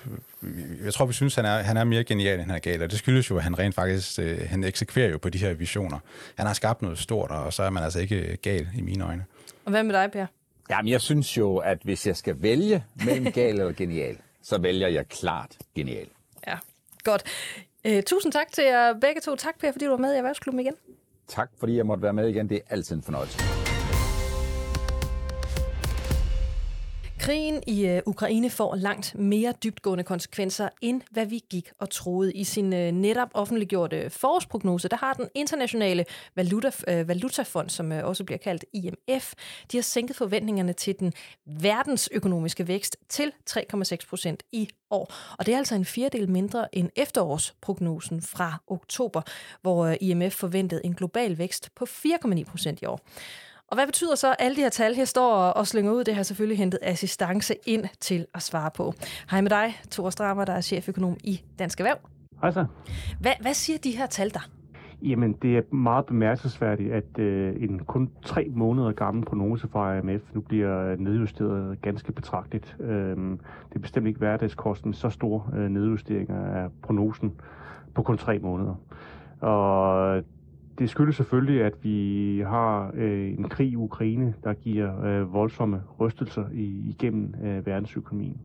[0.83, 2.91] jeg tror, vi synes, han er, han er mere genial, end han er gal, og
[2.91, 5.99] det skyldes jo, at han rent faktisk øh, han eksekverer jo på de her visioner.
[6.35, 9.25] Han har skabt noget stort, og så er man altså ikke gal i mine øjne.
[9.65, 10.25] Og hvad med dig, Per?
[10.69, 14.87] Jamen, jeg synes jo, at hvis jeg skal vælge mellem gal eller genial, så vælger
[14.87, 16.07] jeg klart genial.
[16.47, 16.57] Ja,
[17.03, 17.23] godt.
[17.85, 19.35] Øh, tusind tak til jer begge to.
[19.35, 20.73] Tak, Per, fordi du var med i Erhvervsklubben igen.
[21.27, 22.49] Tak, fordi jeg måtte være med igen.
[22.49, 23.58] Det er altid en fornøjelse.
[27.29, 32.33] Krigen i øh, Ukraine får langt mere dybtgående konsekvenser, end hvad vi gik og troede.
[32.33, 37.91] I sin øh, netop offentliggjorte øh, forårsprognose, der har den internationale valuta, øh, valutafond, som
[37.91, 39.33] øh, også bliver kaldt IMF,
[39.71, 41.13] de har sænket forventningerne til den
[41.45, 45.13] verdensøkonomiske vækst til 3,6 procent i år.
[45.39, 49.21] Og det er altså en fjerdedel mindre end efterårsprognosen fra oktober,
[49.61, 52.99] hvor øh, IMF forventede en global vækst på 4,9 procent i år.
[53.71, 56.03] Og hvad betyder så alle de her tal, her står og slynger ud?
[56.03, 58.93] Det har selvfølgelig hentet assistance ind til at svare på.
[59.31, 61.97] Hej med dig, Thor Strammer, der er cheføkonom i Dansk Erhverv.
[62.41, 62.65] Hej så.
[63.19, 64.49] Hvad, hvad siger de her tal der?
[65.01, 70.21] Jamen, det er meget bemærkelsesværdigt, at øh, en kun tre måneder gammel prognose fra IMF
[70.33, 72.77] nu bliver nedjusteret ganske betragteligt.
[72.79, 73.15] Øh,
[73.69, 77.33] det er bestemt ikke hverdagskosten så store øh, nedjusteringer af prognosen
[77.93, 78.75] på kun tre måneder.
[79.41, 80.23] Og
[80.79, 85.81] det skyldes selvfølgelig, at vi har øh, en krig i Ukraine, der giver øh, voldsomme
[85.99, 88.37] rystelser i, igennem øh, verdensøkonomien.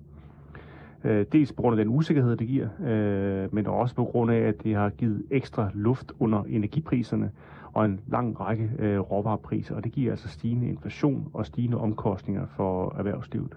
[1.04, 4.40] Øh, dels på grund af den usikkerhed, det giver, øh, men også på grund af,
[4.40, 7.30] at det har givet ekstra luft under energipriserne
[7.72, 12.46] og en lang række øh, råvarepriser, og det giver altså stigende inflation og stigende omkostninger
[12.56, 13.56] for erhvervslivet.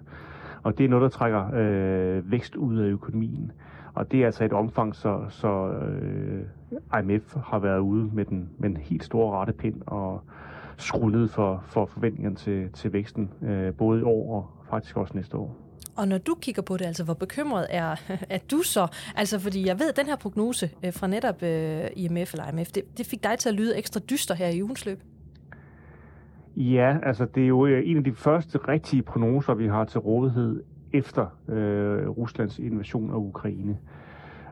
[0.63, 3.51] Og det er noget, der trækker øh, vækst ud af økonomien.
[3.97, 6.41] Og det er altså et omfang, så, så øh,
[6.99, 10.21] IMF har været ude med den, med en helt stor rettepind og
[10.77, 15.13] skruet ned for, for forventningerne til, til væksten, øh, både i år og faktisk også
[15.15, 15.55] næste år.
[15.95, 17.95] Og når du kigger på det, altså hvor bekymret er,
[18.35, 18.87] er du så?
[19.15, 22.67] Altså fordi jeg ved, at den her prognose øh, fra netop øh, IMF eller IMF,
[22.67, 24.99] det, det fik dig til at lyde ekstra dyster her i ugens løb.
[26.55, 29.99] Ja, altså det er jo øh, en af de første rigtige prognoser, vi har til
[29.99, 33.77] rådighed efter øh, Ruslands invasion af Ukraine.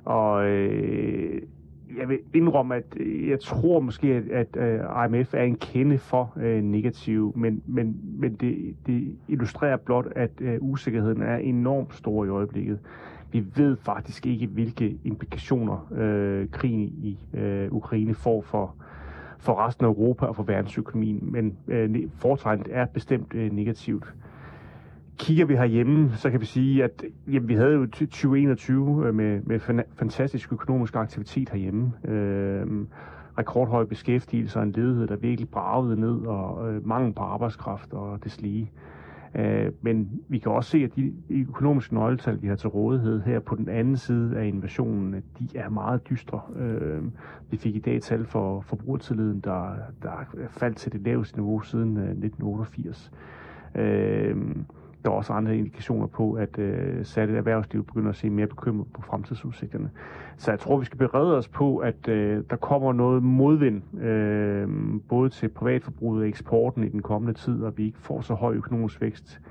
[0.06, 1.42] Og øh,
[1.98, 2.86] jeg vil indrømme, at
[3.28, 8.00] jeg tror måske, at, at øh, IMF er en kende for øh, negativ, men, men,
[8.04, 12.80] men det, det illustrerer blot, at øh, usikkerheden er enormt stor i øjeblikket.
[13.32, 18.76] Vi ved faktisk ikke, hvilke implikationer øh, krigen i øh, Ukraine får for,
[19.40, 24.14] for resten af Europa og for verdensøkonomien, men øh, foretegnet er bestemt øh, negativt.
[25.18, 29.42] Kigger vi herhjemme, så kan vi sige, at jamen, vi havde jo 2021 øh, med,
[29.44, 29.60] med
[29.96, 31.94] fantastisk økonomisk aktivitet herhjemme.
[32.08, 32.68] Øh,
[33.38, 38.24] rekordhøj beskæftigelse og en ledighed, der virkelig bragede ned, og øh, mangel på arbejdskraft og
[38.24, 38.72] det slige.
[39.36, 43.40] Øh, men vi kan også se, at de økonomiske nøgletal, vi har til rådighed her
[43.40, 46.42] på den anden side af invasionen, de er meget dystre.
[46.56, 47.04] Øh,
[47.52, 50.12] vi fik i dag tal for forbrugertilliden, der, der
[50.50, 53.12] faldt til det laveste niveau siden 1988.
[53.76, 54.36] Øh,
[55.06, 58.88] der er også andre indikationer på, at øh, særligt erhvervsliv begynder at se mere bekymret
[58.94, 59.90] på fremtidsudsigterne.
[60.38, 64.70] Så jeg tror, vi skal berede os på, at øh, der kommer noget modvind, øh,
[65.10, 68.54] både til privatforbruget og eksporten i den kommende tid, og vi ikke får så høj
[68.56, 69.42] økonomisk vækst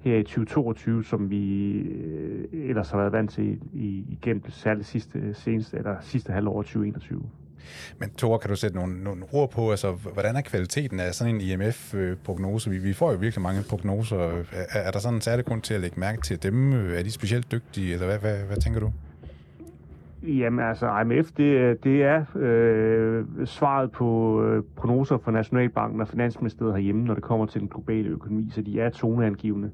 [0.00, 5.34] her i 2022, som vi øh, ellers har været vant til i, igennem særligt sidste,
[5.34, 7.22] seneste, eller sidste halvår 2021.
[7.98, 11.34] Men Tore, kan du sætte nogle, nogle ord på, altså, hvordan er kvaliteten af sådan
[11.34, 12.70] en IMF-prognose?
[12.70, 14.18] Vi, vi får jo virkelig mange prognoser.
[14.52, 16.72] Er, er der sådan en særlig grund til at lægge mærke til dem?
[16.72, 18.92] Er de specielt dygtige, eller hvad, hvad, hvad tænker du?
[20.22, 26.74] Jamen altså, IMF, det, det er øh, svaret på øh, prognoser fra Nationalbanken og Finansministeriet
[26.74, 29.70] herhjemme, når det kommer til den globale økonomi, så de er toneangivende.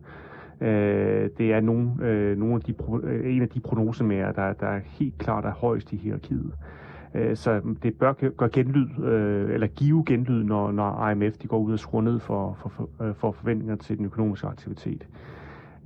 [0.61, 4.81] Øh, det er nogle, øh, nogle af de, øh, en af de prognosemager, der, der
[4.85, 6.53] helt klart er højst i hierarkiet.
[6.53, 6.81] Øh,
[7.14, 11.59] Øh, så det bør gøre genlyd, øh, eller give genlyd, når, når IMF de går
[11.59, 15.07] ud og skruer ned for, for, for, øh, for forventninger til den økonomiske aktivitet.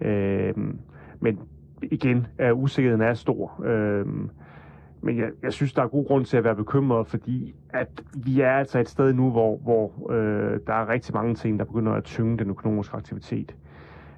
[0.01, 0.55] Øh,
[1.21, 1.39] men
[1.83, 3.65] igen, er usikkerheden er stor.
[5.05, 7.89] Men jeg, jeg synes, der er god grund til at være bekymret, fordi at
[8.25, 11.65] vi er altså et sted nu, hvor, hvor øh, der er rigtig mange ting, der
[11.65, 13.55] begynder at tynge den økonomiske aktivitet.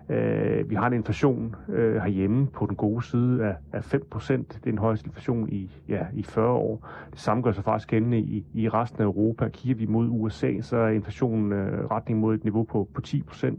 [0.08, 3.98] Øh, vi har en inflation øh, herhjemme på den gode side af, af 5%.
[4.32, 6.88] Det er den højeste inflation i, ja, i 40 år.
[7.10, 9.48] Det samme gør sig faktisk gældende i, i resten af Europa.
[9.48, 13.56] Kigger vi mod USA, så er inflationen øh, retning mod et niveau på, på 10%.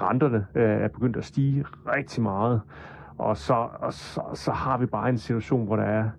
[0.00, 2.60] Renterne øh, er begyndt at stige rigtig meget.
[3.18, 6.10] Og, så, og så, så har vi bare en situation, hvor der er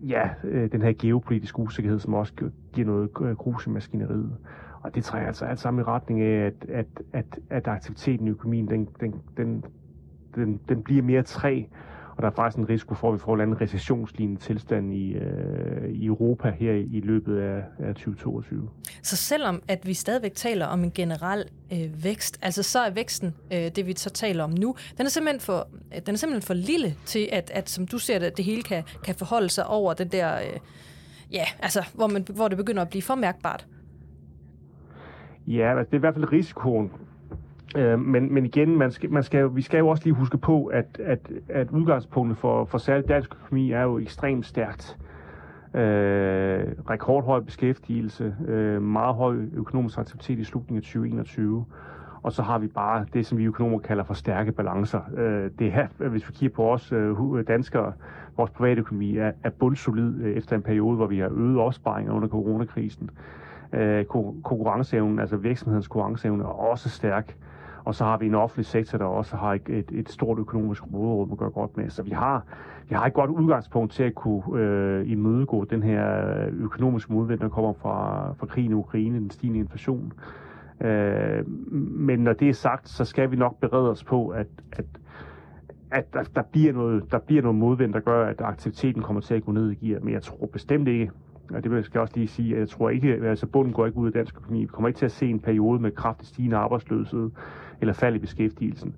[0.00, 2.32] ja, øh, den her geopolitiske usikkerhed, som også
[2.72, 4.36] giver noget øh, grus i maskineriet.
[4.82, 8.30] Og det trækker altså alt sammen i retning af, at, at, at, at aktiviteten i
[8.30, 9.64] økonomien, den, den, den,
[10.34, 11.62] den, den bliver mere træ,
[12.18, 15.12] og der er faktisk en risiko for, at vi får en anden recessionslignende tilstand i,
[15.12, 18.68] øh, i Europa her i løbet af, af 2022.
[19.02, 23.34] Så selvom at vi stadigvæk taler om en generel øh, vækst, altså så er væksten,
[23.52, 26.46] øh, det vi så taler om nu, den er simpelthen for, øh, den er simpelthen
[26.46, 29.66] for lille til, at, at som du ser det, det hele kan, kan forholde sig
[29.66, 30.58] over den der, øh,
[31.32, 33.66] ja, altså hvor, man, hvor det begynder at blive for mærkbart.
[35.46, 36.90] Ja, altså det er i hvert fald risikoen
[37.76, 40.66] Øh, men, men igen, man skal, man skal, vi skal jo også lige huske på,
[40.66, 44.98] at, at, at udgangspunktet for, for særligt dansk økonomi er jo ekstremt stærkt.
[45.74, 51.64] Øh, rekordhøj beskæftigelse, øh, meget høj økonomisk aktivitet i slutningen af 2021,
[52.22, 55.00] og så har vi bare det, som vi økonomer kalder for stærke balancer.
[55.16, 57.16] Øh, det her, hvis vi kigger på os øh,
[57.48, 57.92] danskere,
[58.36, 62.12] vores private økonomi er, er bundsolid øh, efter en periode, hvor vi har øget opsparinger
[62.12, 63.10] under coronakrisen.
[63.72, 67.36] Øh, konkurrenceevnen, altså virksomhedens konkurrenceevne, er også stærk.
[67.88, 70.82] Og så har vi en offentlig sektor, der også har et, et, et stort økonomisk
[70.92, 71.90] råderum at gøre godt med.
[71.90, 72.44] Så vi har,
[72.88, 77.40] vi har et godt udgangspunkt til at kunne øh, imødegå den her øh, økonomiske modvind,
[77.40, 80.12] der kommer fra, fra krigen i Ukraine, den stigende inflation.
[80.80, 84.86] Øh, men når det er sagt, så skal vi nok berede os på, at, at,
[85.90, 89.34] at der, der, bliver noget, der bliver noget modvind, der gør, at aktiviteten kommer til
[89.34, 90.00] at gå ned i gear.
[90.00, 91.10] Men jeg tror bestemt ikke,
[91.54, 93.98] og det skal jeg også lige sige, at jeg tror ikke, altså bunden går ikke
[93.98, 94.60] ud af dansk økonomi.
[94.60, 97.30] Vi kommer ikke til at se en periode med kraftigt stigende arbejdsløshed
[97.80, 98.94] eller fald i beskæftigelsen.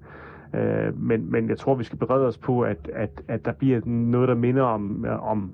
[0.55, 3.81] Øh, men, men jeg tror, vi skal berede os på, at, at, at der bliver
[3.85, 5.53] noget, der minder om, om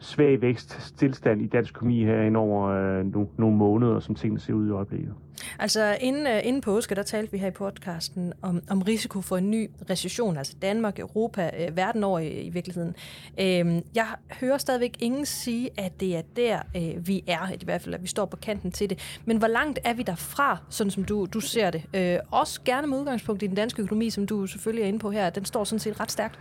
[0.00, 4.40] svag vækst, stillstand i dansk økonomi her ind over øh, nogle, nogle måneder, som tingene
[4.40, 5.14] ser ud i øjeblikket.
[5.58, 9.36] Altså inden, uh, inden påske, der talte vi her i podcasten om, om risiko for
[9.36, 12.94] en ny recession, altså Danmark, Europa, uh, verden over i, i virkeligheden.
[13.32, 14.06] Uh, jeg
[14.40, 18.02] hører stadigvæk ingen sige, at det er der, uh, vi er, i hvert fald at
[18.02, 19.20] vi står på kanten til det.
[19.24, 21.82] Men hvor langt er vi derfra, sådan som du, du ser det?
[22.22, 25.10] Uh, også gerne med udgangspunkt i den danske økonomi, som du selvfølgelig er inde på
[25.10, 25.30] her.
[25.30, 26.38] Den står sådan set ret stærkt.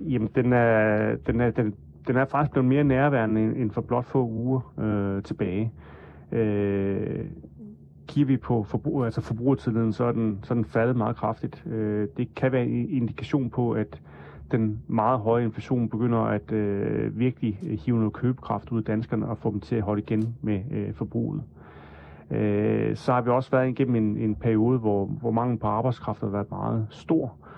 [0.00, 1.74] Jamen, den er, den er, den,
[2.06, 5.72] den er faktisk blevet mere nærværende end for blot få uger øh, tilbage.
[6.32, 7.24] Øh,
[8.06, 11.64] kigger vi på forbrug, altså forbrugertilliden, så er, den, så er den faldet meget kraftigt.
[11.66, 14.02] Øh, det kan være en indikation på, at
[14.50, 19.38] den meget høje inflation begynder at øh, virkelig hive noget købekraft ud af danskerne og
[19.38, 21.42] få dem til at holde igen med øh, forbruget.
[22.30, 26.20] Øh, så har vi også været igennem en, en periode, hvor, hvor mangel på arbejdskraft
[26.20, 27.53] har været meget stor øh,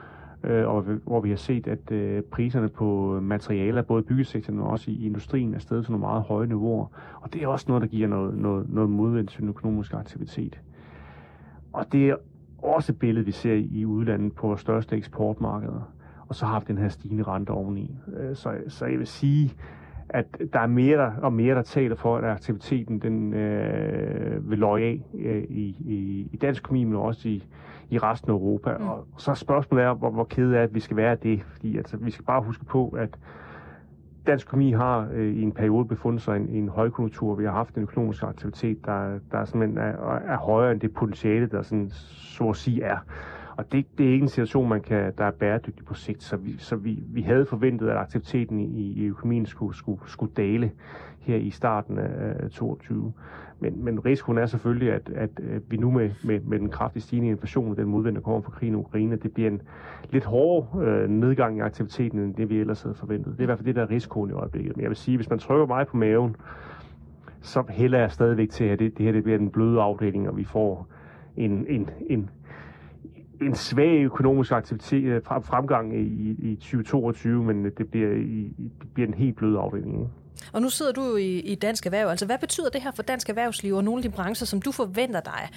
[0.46, 4.66] Øh, og hvor vi har set, at øh, priserne på materialer, både i byggesektoren og
[4.66, 6.86] også i industrien, er stedet til nogle meget høje niveauer.
[7.20, 10.60] Og det er også noget, der giver noget, noget, noget modvind til den økonomiske aktivitet.
[11.72, 12.16] Og det er
[12.58, 15.92] også et billede, vi ser i udlandet på vores største eksportmarkeder.
[16.28, 17.96] Og så har vi den her stigende rente oveni.
[18.16, 19.54] Øh, så, så jeg vil sige,
[20.08, 24.82] at der er mere og mere, der taler for, at aktiviteten den, øh, vil løje
[24.82, 27.44] af øh, i, i, i dansk økonomi, men også i,
[27.90, 28.76] i resten af Europa.
[28.78, 28.88] Mm.
[28.88, 31.42] Og så spørgsmålet er, hvor, hvor kede er, at vi skal være det.
[31.52, 33.18] Fordi altså, vi skal bare huske på, at
[34.26, 37.34] dansk økonomi har øh, i en periode befundet sig i en, en højkonjunktur.
[37.34, 41.46] Vi har haft en økonomisk aktivitet, der, der simpelthen er, er højere end det potentiale,
[41.46, 42.98] der sådan, så at sige er.
[43.56, 46.22] Og det, det er ikke en situation, man kan, der er bæredygtig på sigt.
[46.22, 50.32] Så vi, så vi, vi havde forventet, at aktiviteten i, i økonomien skulle, skulle, skulle
[50.36, 50.70] dale
[51.20, 53.12] her i starten af 2022.
[53.60, 55.30] Men, men risikoen er selvfølgelig, at, at
[55.68, 58.50] vi nu med, med, med den kraftige stigende inflation og den modvind, der kommer fra
[58.50, 59.62] krigen i Ukraine, det bliver en
[60.10, 63.32] lidt hårdere øh, nedgang i aktiviteten, end det vi ellers havde forventet.
[63.32, 64.76] Det er i hvert fald det, der er risikoen i øjeblikket.
[64.76, 66.36] Men jeg vil sige, hvis man trykker mig på maven,
[67.40, 70.36] så hælder jeg stadigvæk til, at det, det her det bliver den bløde afdeling, og
[70.36, 70.88] vi får
[71.36, 72.30] en, en, en,
[73.40, 79.08] en svag økonomisk aktivitet, øh, fremgang i, i 2022, men det bliver, i, det bliver
[79.08, 80.10] en helt blød afdeling.
[80.52, 82.08] Og nu sidder du i, i Dansk Erhverv.
[82.08, 84.72] Altså, hvad betyder det her for dansk erhvervsliv og nogle af de brancher, som du
[84.72, 85.48] forventer dig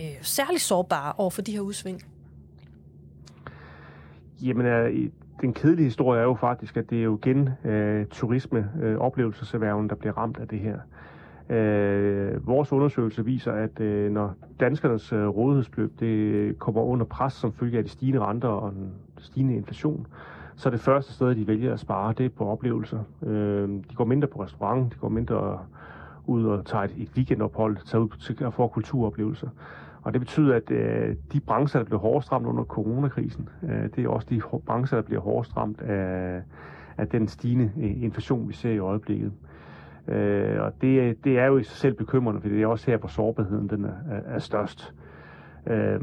[0.00, 2.02] øh, særligt sårbare over for de her udsving?
[4.42, 5.10] Jamen, øh,
[5.40, 9.88] den kedelige historie er jo faktisk, at det er jo igen øh, turisme, øh, oplevelseserhverven,
[9.88, 10.74] der bliver ramt af det her.
[10.74, 10.80] Øh,
[11.48, 17.32] Øh, vores undersøgelse viser, at øh, når danskernes øh, rådighedsbeløb det øh, kommer under pres
[17.32, 20.06] som følge af de stigende renter og den stigende inflation,
[20.56, 22.98] så det første sted, de vælger at spare, det er på oplevelser.
[23.22, 25.58] Øh, de går mindre på restaurant, de går mindre
[26.26, 29.48] ud og tager et, et weekendophold, tager ud til at få kulturoplevelser.
[30.02, 34.04] Og det betyder, at øh, de brancher, der blev hårdest ramt under coronakrisen, øh, det
[34.04, 36.42] er også de brancher, der bliver hårdest ramt af,
[36.98, 39.26] af den stigende øh, inflation, vi ser i øjeblikket.
[39.26, 39.53] Øh,
[40.08, 42.96] Øh, og det, det er jo i sig selv bekymrende, for det er også her,
[42.96, 44.94] hvor sårbarheden den er, er størst.
[45.66, 46.00] Øh,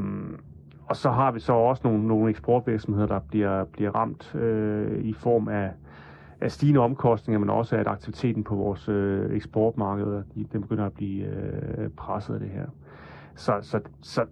[0.86, 5.12] og så har vi så også nogle, nogle eksportvirksomheder, der bliver, bliver ramt øh, i
[5.12, 5.70] form af,
[6.40, 10.92] af stigende omkostninger, men også at aktiviteten på vores øh, eksportmarkeder, de, den begynder at
[10.92, 12.66] blive øh, presset af det her.
[13.34, 14.24] Så, så, så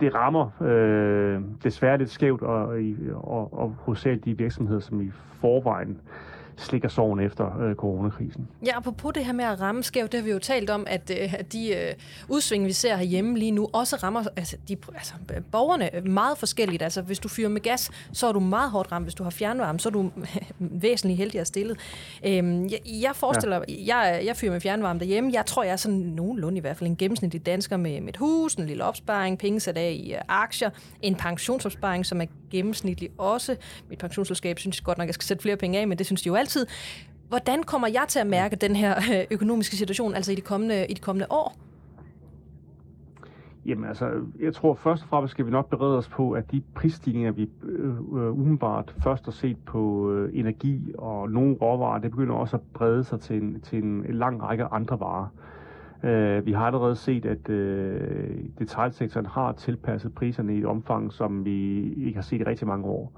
[0.00, 2.78] det rammer øh, desværre lidt skævt, og, og,
[3.14, 6.00] og, og hos de virksomheder, som i forvejen
[6.60, 8.48] slikker sorgen efter øh, coronakrisen.
[8.66, 11.10] Ja, apropos det her med at ramme skævt, det har vi jo talt om, at,
[11.10, 11.94] øh, at de øh,
[12.28, 15.14] udsving, vi ser herhjemme lige nu, også rammer altså, de, altså,
[15.52, 16.82] borgerne meget forskelligt.
[16.82, 19.04] Altså, hvis du fyrer med gas, så er du meget hårdt ramt.
[19.04, 20.10] Hvis du har fjernvarme, så er du
[20.58, 21.78] væsentligt heldigere stillet.
[22.26, 23.96] Øhm, jeg, jeg forestiller, ja.
[23.96, 25.30] jeg, jeg fyrer med fjernvarme derhjemme.
[25.34, 28.54] Jeg tror, jeg er sådan nogenlunde i hvert fald en gennemsnitlig dansker med, et hus,
[28.54, 30.70] en lille opsparing, penge sat af i uh, aktier,
[31.02, 33.56] en pensionsopsparing, som er gennemsnitlig også.
[33.88, 36.22] Mit pensionsselskab synes godt nok, at jeg skal sætte flere penge af, men det synes
[36.22, 36.66] de jo altid.
[37.28, 40.86] Hvordan kommer jeg til at mærke den her øh, økonomiske situation, altså i de kommende,
[40.86, 41.56] i de kommende år?
[43.66, 46.62] Jamen altså, jeg tror først og fremmest skal vi nok berede os på, at de
[46.74, 52.10] prisstigninger, vi øh, øh, umiddelbart først har set på øh, energi og nogle råvarer, det
[52.10, 55.26] begynder også at brede sig til en, til en lang række andre varer.
[56.02, 61.44] Øh, vi har allerede set, at øh, detaljsektoren har tilpasset priserne i et omfang, som
[61.44, 63.12] vi ikke har set i rigtig mange år.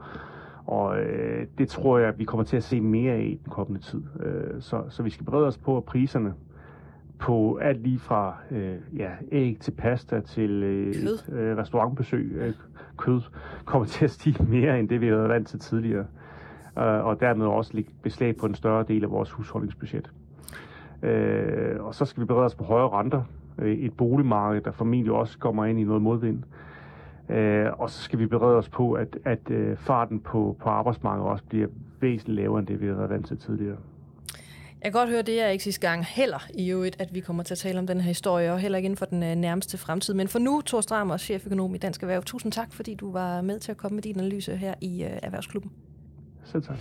[0.73, 3.81] Og øh, det tror jeg, vi kommer til at se mere af i den kommende
[3.81, 4.03] tid.
[4.21, 6.35] Øh, så, så vi skal brede os på, at priserne
[7.19, 12.53] på alt lige fra øh, ja, æg til pasta til øh, et, øh, restaurantbesøg, øh,
[12.97, 13.21] kød,
[13.65, 16.07] kommer til at stige mere end det, vi har været vant til tidligere.
[16.79, 20.11] Øh, og dermed også ligge beslag på en større del af vores husholdningsbudget.
[21.03, 23.23] Øh, og så skal vi berede os på højere renter.
[23.59, 26.39] Øh, et boligmarked, der formentlig også kommer ind i noget modvind.
[26.39, 26.72] Øh,
[27.79, 31.45] og så skal vi berede os på, at, at øh, farten på, på arbejdsmarkedet også
[31.45, 31.69] bliver
[32.01, 33.77] væsentligt lavere, end det vi har været vant til tidligere.
[34.85, 37.43] Jeg kan godt høre, det er ikke sidste gang heller i øvrigt, at vi kommer
[37.43, 39.79] til at tale om den her historie, og heller ikke inden for den øh, nærmeste
[39.79, 40.15] fremtid.
[40.15, 43.61] Men for nu, Thor Strammer, cheføkonom i Dansk Erhverv, tusind tak, fordi du var med
[43.61, 45.73] til at komme med din analyse her i uh, Erhvervsklubben.
[46.45, 46.77] Selv tak.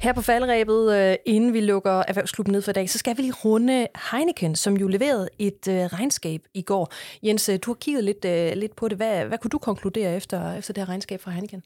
[0.00, 3.22] Her på faldrebet, øh, inden vi lukker Erhvervsklubben ned for i dag, så skal vi
[3.22, 6.92] lige runde Heineken, som jo leverede et øh, regnskab i går.
[7.22, 8.24] Jens, øh, du har kigget lidt,
[8.58, 8.96] lidt på det.
[8.96, 11.62] Hvad, hvad kunne du konkludere efter, efter det her regnskab fra Heineken?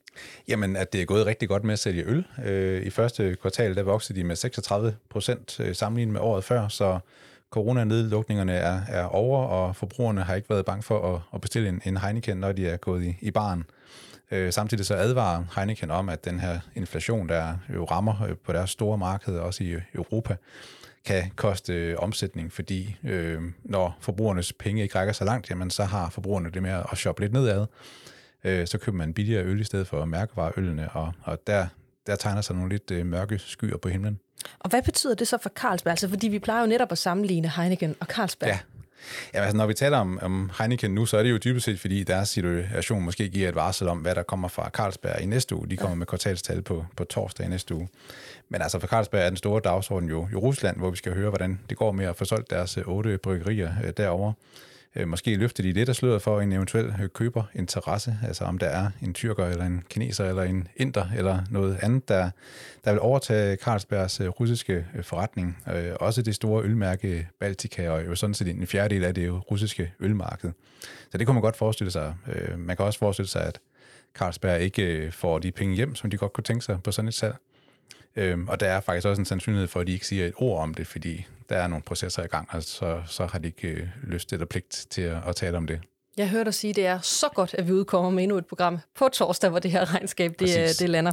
[0.49, 2.24] Jamen, at det er gået rigtig godt med at sælge øl.
[2.87, 6.99] I første kvartal, der voksede de med 36 procent sammenlignet med året før, så
[7.51, 11.80] coronanedlukningerne er, er over, og forbrugerne har ikke været bange for at, at bestille en,
[11.85, 13.64] en Heineken, når de er gået i, i baren.
[14.35, 18.53] Øh, samtidig så advarer Heineken om, at den her inflation, der jo rammer øh, på
[18.53, 20.37] deres store marked, også i Europa,
[21.05, 25.85] kan koste øh, omsætning, fordi øh, når forbrugernes penge ikke rækker så langt, jamen så
[25.85, 27.66] har forbrugerne det med at shoppe lidt nedad.
[28.45, 31.66] Øh, så køber man billigere øl i stedet for mærkevareølene, og, og der,
[32.07, 34.18] der tegner sig nogle lidt øh, mørke skyer på himlen.
[34.59, 35.91] Og hvad betyder det så for Carlsberg?
[35.91, 38.49] Altså, fordi vi plejer jo netop at sammenligne Heineken og Carlsberg.
[38.49, 38.59] Ja,
[39.35, 41.81] Ja, altså, når vi taler om, om Heineken nu, så er det jo dybest set,
[41.81, 45.57] fordi deres situation måske giver et varsel om, hvad der kommer fra Carlsberg i næste
[45.57, 45.71] uge.
[45.71, 45.99] De kommer ja.
[45.99, 47.89] med kvartalstal på, på torsdag i næste uge.
[48.49, 51.29] Men altså for Carlsberg er den store dagsorden jo, jo Rusland, hvor vi skal høre,
[51.29, 54.33] hvordan det går med at få solgt deres øh, otte bryggerier øh, derovre.
[54.97, 58.67] Øh, måske løfte de lidt af sløret for en eventuel øh, køberinteresse, altså om der
[58.67, 62.31] er en tyrker eller en kineser eller en inder eller noget andet, der,
[62.85, 65.59] der vil overtage Carlsbergs øh, russiske øh, forretning.
[66.01, 70.51] Også det store ølmærke Baltica, og jo sådan set en fjerdedel af det russiske ølmarked.
[71.13, 72.15] Så det kunne man godt forestille sig.
[72.57, 73.61] Man kan også forestille sig, at
[74.15, 77.15] Carlsberg ikke får de penge hjem, som de godt kunne tænke sig på sådan et
[77.15, 77.35] salg.
[78.17, 80.62] Øhm, og der er faktisk også en sandsynlighed for, at de ikke siger et ord
[80.62, 83.69] om det, fordi der er nogle processer i gang, og så, så har de ikke
[83.69, 85.81] øh, lyst eller pligt til at, at tale om det.
[86.17, 88.47] Jeg hørte dig sige, at det er så godt, at vi udkommer med endnu et
[88.47, 91.12] program på torsdag, hvor det her regnskab det, øh, det lander.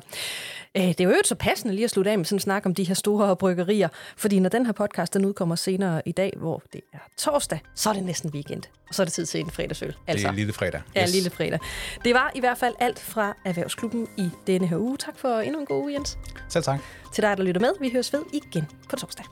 [0.78, 2.76] Øh, det er jo så passende lige at slutte af med sådan en snak om
[2.76, 6.64] de her store bryggerier, fordi når den her podcast den udkommer senere i dag, hvor
[6.74, 8.64] det er torsdag, så er det næsten weekend.
[8.89, 9.88] Og så er det tid til en fredagsøl.
[9.88, 10.32] Altså, det er altså.
[10.32, 10.82] lille fredag.
[10.88, 10.95] Yes.
[10.95, 11.60] Ja, lille fredag.
[12.06, 14.97] Det var i hvert fald alt fra Erhvervsklubben i denne her uge.
[14.97, 16.18] Tak for endnu en god uge, Jens.
[16.49, 16.80] Selv tak.
[17.14, 17.72] Til dig, der lytter med.
[17.80, 19.26] Vi høres ved igen på torsdag.